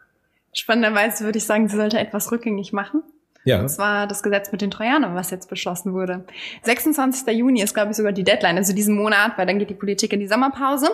Spannenderweise 0.54 1.26
würde 1.26 1.38
ich 1.38 1.44
sagen, 1.44 1.68
sie 1.68 1.76
sollte 1.76 2.00
etwas 2.00 2.32
rückgängig 2.32 2.74
machen. 2.74 3.04
Ja. 3.48 3.62
Und 3.62 3.70
zwar 3.70 4.08
das 4.08 4.24
Gesetz 4.24 4.52
mit 4.52 4.62
den 4.62 4.72
Trojanern, 4.72 5.16
was 5.16 5.32
jetzt 5.32 5.50
beschlossen 5.50 5.94
wurde. 5.94 6.26
26. 6.64 7.26
Juni 7.36 7.62
ist, 7.62 7.74
glaube 7.74 7.92
ich, 7.92 7.98
sogar 7.98 8.12
die 8.12 8.26
Deadline, 8.26 8.58
also 8.58 8.74
diesen 8.74 8.96
Monat, 8.96 9.38
weil 9.38 9.46
dann 9.46 9.58
geht 9.58 9.70
die 9.70 9.76
Politik 9.76 10.12
in 10.12 10.20
die 10.20 10.28
Sommerpause. 10.28 10.90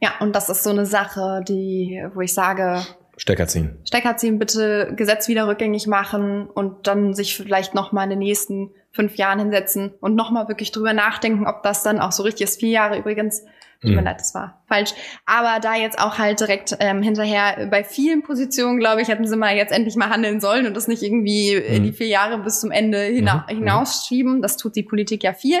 Ja, 0.00 0.12
und 0.20 0.36
das 0.36 0.48
ist 0.48 0.62
so 0.62 0.70
eine 0.70 0.86
Sache, 0.86 1.42
die, 1.48 2.00
wo 2.14 2.20
ich 2.20 2.32
sage, 2.32 2.80
Stecker 3.16 3.48
ziehen. 3.48 3.76
Stecker 3.84 4.16
ziehen, 4.16 4.38
bitte 4.38 4.92
Gesetz 4.94 5.26
wieder 5.26 5.48
rückgängig 5.48 5.88
machen 5.88 6.48
und 6.48 6.86
dann 6.86 7.14
sich 7.14 7.36
vielleicht 7.36 7.74
nochmal 7.74 8.04
in 8.04 8.10
den 8.10 8.20
nächsten 8.20 8.70
fünf 8.92 9.16
Jahren 9.16 9.38
hinsetzen 9.38 9.94
und 10.00 10.14
nochmal 10.14 10.48
wirklich 10.48 10.72
drüber 10.72 10.92
nachdenken, 10.92 11.46
ob 11.46 11.62
das 11.62 11.82
dann 11.82 12.00
auch 12.00 12.12
so 12.12 12.22
richtig 12.22 12.48
ist. 12.48 12.60
Vier 12.60 12.70
Jahre 12.70 12.98
übrigens 12.98 13.44
Tut 13.80 13.92
mir 13.92 13.98
mhm. 13.98 14.06
leid, 14.06 14.20
das 14.20 14.34
war 14.34 14.60
falsch. 14.66 14.90
Aber 15.24 15.60
da 15.60 15.76
jetzt 15.76 16.00
auch 16.00 16.18
halt 16.18 16.40
direkt 16.40 16.76
ähm, 16.80 17.00
hinterher 17.00 17.68
bei 17.70 17.84
vielen 17.84 18.24
Positionen, 18.24 18.80
glaube 18.80 19.02
ich, 19.02 19.06
hätten 19.06 19.24
sie 19.24 19.36
mal 19.36 19.54
jetzt 19.54 19.72
endlich 19.72 19.94
mal 19.94 20.10
handeln 20.10 20.40
sollen 20.40 20.66
und 20.66 20.74
das 20.74 20.88
nicht 20.88 21.00
irgendwie 21.00 21.54
mhm. 21.54 21.84
die 21.84 21.92
vier 21.92 22.08
Jahre 22.08 22.38
bis 22.38 22.58
zum 22.58 22.72
Ende 22.72 23.00
hina 23.04 23.46
mhm. 23.48 23.58
hinausschieben. 23.58 24.42
Das 24.42 24.56
tut 24.56 24.74
die 24.74 24.82
Politik 24.82 25.22
ja 25.22 25.32
viel. 25.32 25.60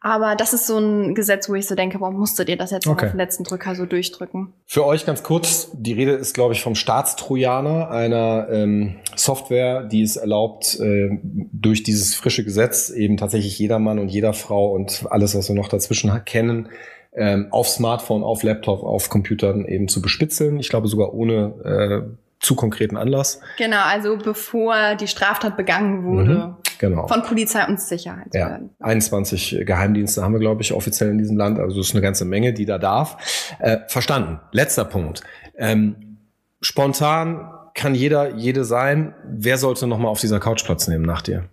Aber 0.00 0.36
das 0.36 0.52
ist 0.52 0.68
so 0.68 0.78
ein 0.78 1.16
Gesetz, 1.16 1.48
wo 1.48 1.56
ich 1.56 1.66
so 1.66 1.74
denke, 1.74 2.00
warum 2.00 2.16
musstet 2.16 2.48
ihr 2.48 2.56
das 2.56 2.70
jetzt 2.70 2.86
okay. 2.86 3.06
auf 3.06 3.10
den 3.10 3.18
letzten 3.18 3.42
Drücker 3.42 3.74
so 3.74 3.86
durchdrücken? 3.86 4.52
Für 4.64 4.86
euch 4.86 5.04
ganz 5.04 5.24
kurz, 5.24 5.72
die 5.72 5.94
Rede 5.94 6.12
ist, 6.12 6.34
glaube 6.34 6.54
ich, 6.54 6.62
vom 6.62 6.76
Staatstrojaner, 6.76 7.90
einer 7.90 8.46
ähm, 8.52 9.00
Software, 9.16 9.82
die 9.82 10.02
es 10.02 10.14
erlaubt, 10.14 10.78
äh, 10.78 11.08
durch 11.52 11.82
dieses 11.82 12.14
frische 12.14 12.44
Gesetz 12.44 12.57
eben 12.90 13.16
tatsächlich 13.16 13.58
jeder 13.58 13.78
Mann 13.78 13.98
und 13.98 14.08
jeder 14.08 14.32
Frau 14.32 14.72
und 14.72 15.06
alles, 15.10 15.34
was 15.34 15.48
wir 15.48 15.56
noch 15.56 15.68
dazwischen 15.68 16.24
kennen, 16.24 16.68
ähm, 17.14 17.48
auf 17.50 17.68
Smartphone, 17.68 18.22
auf 18.22 18.42
Laptop, 18.42 18.82
auf 18.82 19.08
Computern 19.08 19.64
eben 19.64 19.88
zu 19.88 20.02
bespitzeln. 20.02 20.58
Ich 20.58 20.68
glaube 20.68 20.88
sogar 20.88 21.14
ohne 21.14 21.54
äh, 21.64 22.16
zu 22.40 22.54
konkreten 22.54 22.96
Anlass. 22.96 23.40
Genau, 23.56 23.82
also 23.82 24.16
bevor 24.16 24.94
die 24.94 25.08
Straftat 25.08 25.56
begangen 25.56 26.04
wurde. 26.04 26.34
Mhm, 26.34 26.56
genau. 26.78 27.08
Von 27.08 27.22
Polizei 27.22 27.66
und 27.66 27.80
Sicherheitsbehörden. 27.80 28.70
Ja, 28.78 28.86
21 28.86 29.62
Geheimdienste 29.64 30.22
haben 30.22 30.34
wir, 30.34 30.40
glaube 30.40 30.62
ich, 30.62 30.72
offiziell 30.72 31.10
in 31.10 31.18
diesem 31.18 31.36
Land. 31.36 31.58
Also 31.58 31.80
es 31.80 31.88
ist 31.88 31.94
eine 31.94 32.02
ganze 32.02 32.24
Menge, 32.24 32.52
die 32.52 32.64
da 32.64 32.78
darf. 32.78 33.16
Äh, 33.58 33.78
verstanden. 33.88 34.40
Letzter 34.52 34.84
Punkt. 34.84 35.22
Ähm, 35.56 36.18
spontan 36.60 37.50
kann 37.74 37.94
jeder, 37.94 38.36
jede 38.36 38.64
sein. 38.64 39.14
Wer 39.24 39.58
sollte 39.58 39.86
nochmal 39.86 40.10
auf 40.10 40.20
dieser 40.20 40.40
Couch 40.40 40.64
Platz 40.64 40.88
nehmen 40.88 41.04
nach 41.04 41.22
dir? 41.22 41.44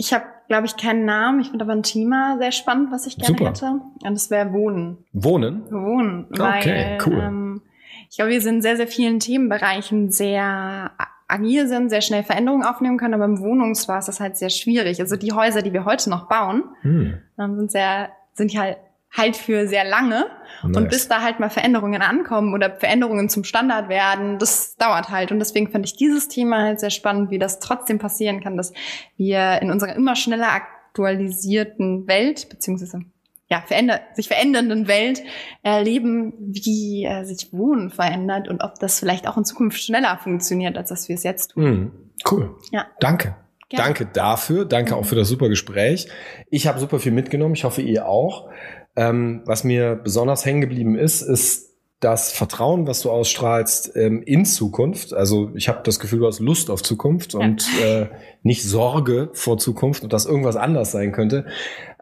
Ich 0.00 0.14
habe 0.14 0.24
glaube 0.50 0.66
ich, 0.66 0.76
keinen 0.76 1.04
Namen. 1.04 1.38
Ich 1.40 1.50
finde 1.50 1.64
aber 1.64 1.74
ein 1.74 1.84
Thema 1.84 2.36
sehr 2.38 2.50
spannend, 2.50 2.90
was 2.90 3.06
ich 3.06 3.16
gerne 3.16 3.38
Super. 3.38 3.50
hätte. 3.50 3.66
Und 3.66 4.14
das 4.14 4.30
wäre 4.30 4.52
Wohnen. 4.52 4.98
Wohnen? 5.12 5.62
Wohnen. 5.70 6.26
Okay, 6.28 6.40
weil, 6.42 6.98
cool. 7.06 7.20
Ähm, 7.22 7.62
ich 8.10 8.16
glaube, 8.16 8.32
wir 8.32 8.40
sind 8.40 8.56
in 8.56 8.62
sehr, 8.62 8.76
sehr 8.76 8.88
vielen 8.88 9.20
Themenbereichen 9.20 10.10
sehr 10.10 10.90
agil 11.28 11.68
sind, 11.68 11.90
sehr 11.90 12.00
schnell 12.00 12.24
Veränderungen 12.24 12.64
aufnehmen 12.64 12.98
können, 12.98 13.14
aber 13.14 13.26
im 13.26 13.38
Wohnungsbau 13.38 13.96
ist 13.98 14.08
das 14.08 14.18
halt 14.18 14.36
sehr 14.36 14.50
schwierig. 14.50 14.98
Also 14.98 15.14
die 15.14 15.32
Häuser, 15.32 15.62
die 15.62 15.72
wir 15.72 15.84
heute 15.84 16.10
noch 16.10 16.28
bauen, 16.28 16.64
hm. 16.82 17.18
Ähm, 17.38 17.56
sind 17.56 17.70
sehr, 17.70 18.08
sind 18.32 18.58
halt 18.58 18.78
halt 19.16 19.36
für 19.36 19.66
sehr 19.66 19.84
lange. 19.84 20.26
Nice. 20.62 20.76
Und 20.76 20.88
bis 20.90 21.08
da 21.08 21.22
halt 21.22 21.40
mal 21.40 21.50
Veränderungen 21.50 22.02
ankommen 22.02 22.54
oder 22.54 22.70
Veränderungen 22.70 23.28
zum 23.28 23.44
Standard 23.44 23.88
werden, 23.88 24.38
das 24.38 24.76
dauert 24.76 25.08
halt. 25.10 25.32
Und 25.32 25.38
deswegen 25.38 25.70
fand 25.70 25.84
ich 25.86 25.96
dieses 25.96 26.28
Thema 26.28 26.62
halt 26.62 26.80
sehr 26.80 26.90
spannend, 26.90 27.30
wie 27.30 27.38
das 27.38 27.58
trotzdem 27.58 27.98
passieren 27.98 28.40
kann, 28.40 28.56
dass 28.56 28.72
wir 29.16 29.60
in 29.62 29.70
unserer 29.70 29.94
immer 29.94 30.16
schneller 30.16 30.52
aktualisierten 30.52 32.06
Welt, 32.06 32.48
beziehungsweise 32.48 33.00
ja, 33.48 33.62
veränder 33.66 34.00
sich 34.14 34.28
verändernden 34.28 34.86
Welt 34.86 35.22
erleben, 35.62 36.34
wie 36.38 37.04
äh, 37.04 37.24
sich 37.24 37.52
Wohnen 37.52 37.90
verändert 37.90 38.46
und 38.46 38.62
ob 38.62 38.78
das 38.78 39.00
vielleicht 39.00 39.26
auch 39.26 39.36
in 39.36 39.44
Zukunft 39.44 39.82
schneller 39.82 40.18
funktioniert, 40.22 40.78
als 40.78 40.90
dass 40.90 41.08
wir 41.08 41.16
es 41.16 41.24
jetzt 41.24 41.52
tun. 41.52 41.64
Mm, 41.64 41.92
cool. 42.30 42.56
Ja. 42.70 42.86
Danke. 43.00 43.34
Gerne. 43.68 43.84
Danke 43.84 44.06
dafür. 44.06 44.64
Danke 44.64 44.96
auch 44.96 45.04
für 45.04 45.14
das 45.14 45.28
super 45.28 45.48
Gespräch. 45.48 46.08
Ich 46.48 46.66
habe 46.66 46.80
super 46.80 46.98
viel 46.98 47.12
mitgenommen. 47.12 47.54
Ich 47.54 47.64
hoffe, 47.64 47.82
ihr 47.82 48.06
auch. 48.06 48.50
Ähm, 48.96 49.42
was 49.44 49.64
mir 49.64 49.94
besonders 49.96 50.44
hängen 50.44 50.60
geblieben 50.60 50.96
ist, 50.96 51.22
ist 51.22 51.70
das 52.00 52.32
Vertrauen, 52.32 52.86
was 52.86 53.02
du 53.02 53.10
ausstrahlst 53.10 53.94
ähm, 53.94 54.22
in 54.22 54.46
Zukunft. 54.46 55.12
Also 55.12 55.50
ich 55.54 55.68
habe 55.68 55.80
das 55.84 56.00
Gefühl, 56.00 56.20
du 56.20 56.26
hast 56.26 56.40
Lust 56.40 56.70
auf 56.70 56.82
Zukunft 56.82 57.34
und 57.34 57.68
äh, 57.84 58.06
nicht 58.42 58.62
Sorge 58.64 59.28
vor 59.34 59.58
Zukunft 59.58 60.02
und 60.02 60.12
dass 60.14 60.24
irgendwas 60.24 60.56
anders 60.56 60.92
sein 60.92 61.12
könnte. 61.12 61.44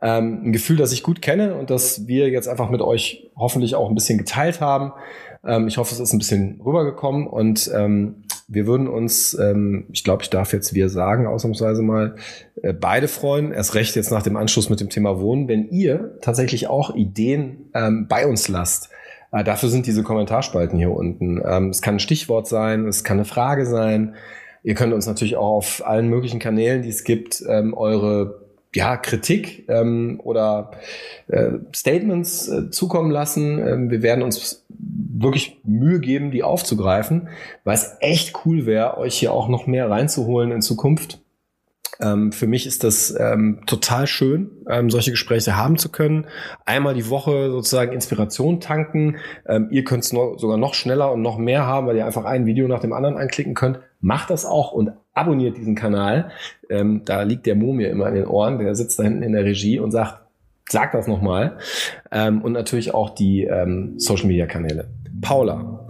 Ähm, 0.01 0.43
ein 0.45 0.53
Gefühl, 0.53 0.77
das 0.77 0.93
ich 0.93 1.03
gut 1.03 1.21
kenne 1.21 1.57
und 1.57 1.71
das 1.71 2.07
wir 2.07 2.29
jetzt 2.29 2.47
einfach 2.47 2.71
mit 2.71 2.81
euch 2.81 3.29
hoffentlich 3.37 3.75
auch 3.75 3.89
ein 3.89 3.97
bisschen 3.97 4.19
geteilt 4.19 4.61
haben. 4.61 4.93
Ähm, 5.45 5.67
ich 5.67 5.79
hoffe, 5.79 5.93
es 5.93 6.01
ist 6.01 6.13
ein 6.13 6.19
bisschen 6.19 6.61
rübergekommen 6.65 7.27
und 7.27 7.69
ähm, 7.75 8.23
wir 8.49 8.67
würden 8.67 8.89
uns, 8.89 9.39
ähm, 9.39 9.85
ich 9.93 10.03
glaube, 10.03 10.23
ich 10.23 10.31
darf 10.31 10.55
jetzt 10.55 10.75
wir 10.75 10.89
sagen, 10.89 11.27
ausnahmsweise 11.27 11.83
mal, 11.83 12.17
äh, 12.63 12.73
beide 12.73 13.07
freuen, 13.07 13.53
erst 13.53 13.75
recht 13.75 13.95
jetzt 13.95 14.11
nach 14.11 14.23
dem 14.23 14.37
Anschluss 14.37 14.71
mit 14.71 14.81
dem 14.81 14.89
Thema 14.89 15.21
Wohnen, 15.21 15.49
wenn 15.49 15.69
ihr 15.69 16.17
tatsächlich 16.23 16.67
auch 16.67 16.95
Ideen 16.95 17.71
ähm, 17.75 18.07
bei 18.09 18.27
uns 18.27 18.49
lasst. 18.49 18.89
Äh, 19.33 19.45
dafür 19.45 19.69
sind 19.69 19.87
diese 19.87 20.03
Kommentarspalten 20.03 20.79
hier 20.79 20.91
unten. 20.91 21.43
Ähm, 21.45 21.69
es 21.69 21.83
kann 21.83 21.97
ein 21.97 22.01
Stichwort 22.01 22.49
sein, 22.49 22.87
es 22.87 23.05
kann 23.05 23.19
eine 23.19 23.27
Frage 23.27 23.67
sein. 23.67 24.15
Ihr 24.65 24.75
könnt 24.75 24.95
uns 24.95 25.07
natürlich 25.07 25.37
auch 25.37 25.57
auf 25.57 25.87
allen 25.87 26.09
möglichen 26.09 26.41
Kanälen, 26.41 26.81
die 26.81 26.89
es 26.89 27.05
gibt, 27.05 27.45
ähm, 27.47 27.75
eure 27.75 28.48
ja, 28.75 28.97
Kritik 28.97 29.69
ähm, 29.69 30.21
oder 30.23 30.73
äh, 31.29 31.53
Statements 31.75 32.49
äh, 32.49 32.71
zukommen 32.71 33.11
lassen. 33.11 33.59
Ähm, 33.67 33.91
wir 33.91 34.03
werden 34.03 34.23
uns 34.23 34.67
wirklich 34.69 35.61
Mühe 35.65 36.01
geben, 36.01 36.31
die 36.31 36.43
aufzugreifen, 36.43 37.29
weil 37.65 37.75
es 37.75 37.97
echt 38.01 38.45
cool 38.45 38.67
wäre, 38.67 38.99
euch 38.99 39.17
hier 39.19 39.33
auch 39.33 39.49
noch 39.49 39.67
mehr 39.67 39.91
reinzuholen 39.91 40.53
in 40.53 40.63
Zukunft. 40.63 41.21
Ähm, 42.01 42.33
für 42.33 42.47
mich 42.47 42.67
ist 42.67 42.85
das 42.85 43.15
ähm, 43.19 43.61
total 43.67 44.07
schön, 44.07 44.51
ähm, 44.69 44.91
solche 44.91 45.11
Gespräche 45.11 45.57
haben 45.57 45.79
zu 45.79 45.91
können. 45.91 46.27
Einmal 46.65 46.95
die 46.95 47.09
Woche 47.09 47.51
sozusagen 47.51 47.93
Inspiration 47.93 48.61
tanken. 48.61 49.17
Ähm, 49.47 49.69
ihr 49.71 49.85
könnt 49.85 50.05
es 50.05 50.11
sogar 50.11 50.57
noch 50.57 50.75
schneller 50.75 51.13
und 51.13 51.23
noch 51.23 51.39
mehr 51.39 51.67
haben, 51.67 51.87
weil 51.87 51.97
ihr 51.97 52.07
einfach 52.07 52.25
ein 52.25 52.47
Video 52.47 52.69
nach 52.69 52.81
dem 52.81 52.93
anderen 52.93 53.17
anklicken 53.17 53.55
könnt. 53.55 53.81
Macht 54.01 54.31
das 54.31 54.45
auch 54.45 54.73
und 54.73 54.93
abonniert 55.13 55.57
diesen 55.57 55.75
Kanal. 55.75 56.31
Ähm, 56.71 57.03
da 57.05 57.23
liegt 57.23 57.47
der 57.47 57.57
Mo 57.57 57.73
mir 57.73 57.91
immer 57.91 58.09
in 58.09 58.15
den 58.15 58.27
Ohren. 58.27 58.59
Der 58.59 58.75
sitzt 58.75 58.99
da 58.99 59.03
hinten 59.03 59.23
in 59.23 59.33
der 59.33 59.45
Regie 59.45 59.81
und 59.81 59.91
sagt, 59.91 60.23
sag 60.69 60.93
das 60.93 61.09
nochmal. 61.09 61.59
Ähm, 62.13 62.43
und 62.43 62.53
natürlich 62.53 62.95
auch 62.95 63.11
die 63.11 63.45
ähm, 63.45 63.99
Social-Media-Kanäle. 63.99 64.89
Paula, 65.21 65.87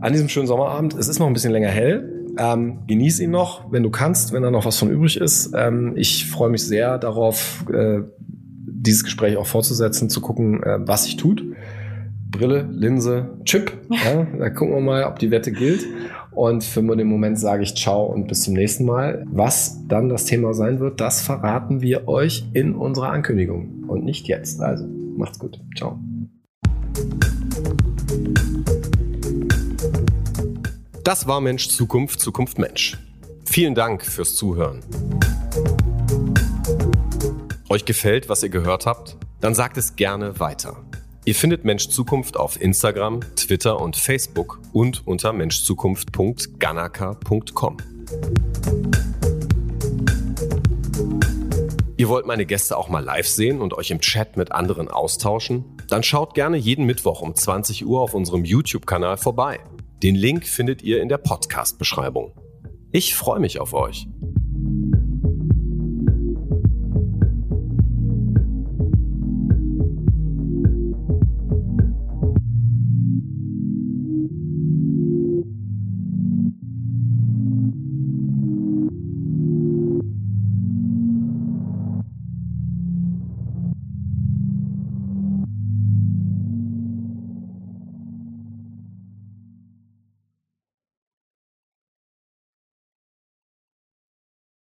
an 0.00 0.12
diesem 0.12 0.28
schönen 0.28 0.46
Sommerabend, 0.46 0.94
es 0.94 1.08
ist 1.08 1.18
noch 1.18 1.26
ein 1.26 1.32
bisschen 1.32 1.52
länger 1.52 1.68
hell. 1.68 2.19
Ähm, 2.40 2.78
genieß 2.86 3.20
ihn 3.20 3.32
noch, 3.32 3.70
wenn 3.70 3.82
du 3.82 3.90
kannst, 3.90 4.32
wenn 4.32 4.42
da 4.42 4.50
noch 4.50 4.64
was 4.64 4.78
von 4.78 4.90
übrig 4.90 5.20
ist. 5.20 5.52
Ähm, 5.54 5.92
ich 5.96 6.24
freue 6.24 6.48
mich 6.48 6.64
sehr 6.64 6.96
darauf, 6.96 7.66
äh, 7.70 8.00
dieses 8.66 9.04
Gespräch 9.04 9.36
auch 9.36 9.46
fortzusetzen, 9.46 10.08
zu 10.08 10.22
gucken, 10.22 10.62
äh, 10.62 10.78
was 10.80 11.04
sich 11.04 11.16
tut. 11.16 11.44
Brille, 12.30 12.66
Linse, 12.72 13.36
Chip. 13.44 13.72
Ja, 13.90 14.26
da 14.38 14.48
gucken 14.48 14.74
wir 14.74 14.80
mal, 14.80 15.04
ob 15.04 15.18
die 15.18 15.30
Wette 15.30 15.52
gilt. 15.52 15.84
Und 16.30 16.64
für 16.64 16.80
den 16.80 17.08
Moment 17.08 17.38
sage 17.38 17.62
ich 17.62 17.74
ciao 17.74 18.06
und 18.06 18.26
bis 18.26 18.40
zum 18.40 18.54
nächsten 18.54 18.86
Mal. 18.86 19.26
Was 19.30 19.86
dann 19.88 20.08
das 20.08 20.24
Thema 20.24 20.54
sein 20.54 20.80
wird, 20.80 20.98
das 20.98 21.20
verraten 21.20 21.82
wir 21.82 22.08
euch 22.08 22.48
in 22.54 22.74
unserer 22.74 23.10
Ankündigung 23.10 23.84
und 23.86 24.04
nicht 24.04 24.28
jetzt. 24.28 24.62
Also 24.62 24.86
macht's 24.86 25.38
gut. 25.38 25.60
Ciao. 25.76 25.98
Das 31.04 31.26
war 31.26 31.40
Mensch 31.40 31.68
Zukunft, 31.68 32.20
Zukunft 32.20 32.58
Mensch. 32.58 32.98
Vielen 33.46 33.74
Dank 33.74 34.04
fürs 34.04 34.34
Zuhören. 34.34 34.80
Euch 37.70 37.86
gefällt, 37.86 38.28
was 38.28 38.42
ihr 38.42 38.50
gehört 38.50 38.84
habt? 38.84 39.16
Dann 39.40 39.54
sagt 39.54 39.78
es 39.78 39.96
gerne 39.96 40.38
weiter. 40.40 40.76
Ihr 41.24 41.34
findet 41.34 41.64
Mensch 41.64 41.88
Zukunft 41.88 42.36
auf 42.36 42.60
Instagram, 42.60 43.20
Twitter 43.34 43.80
und 43.80 43.96
Facebook 43.96 44.60
und 44.72 45.06
unter 45.06 45.32
menschzukunft.ganaka.com. 45.32 47.76
Ihr 51.96 52.08
wollt 52.08 52.26
meine 52.26 52.44
Gäste 52.46 52.76
auch 52.76 52.88
mal 52.88 53.04
live 53.04 53.28
sehen 53.28 53.62
und 53.62 53.74
euch 53.74 53.90
im 53.90 54.00
Chat 54.00 54.36
mit 54.36 54.52
anderen 54.52 54.88
austauschen? 54.88 55.64
Dann 55.88 56.02
schaut 56.02 56.34
gerne 56.34 56.56
jeden 56.56 56.84
Mittwoch 56.84 57.22
um 57.22 57.34
20 57.34 57.86
Uhr 57.86 58.00
auf 58.00 58.14
unserem 58.14 58.44
YouTube-Kanal 58.44 59.16
vorbei. 59.16 59.60
Den 60.02 60.14
Link 60.14 60.46
findet 60.46 60.80
ihr 60.80 61.02
in 61.02 61.10
der 61.10 61.18
Podcast-Beschreibung. 61.18 62.32
Ich 62.90 63.14
freue 63.14 63.38
mich 63.38 63.60
auf 63.60 63.74
euch. 63.74 64.06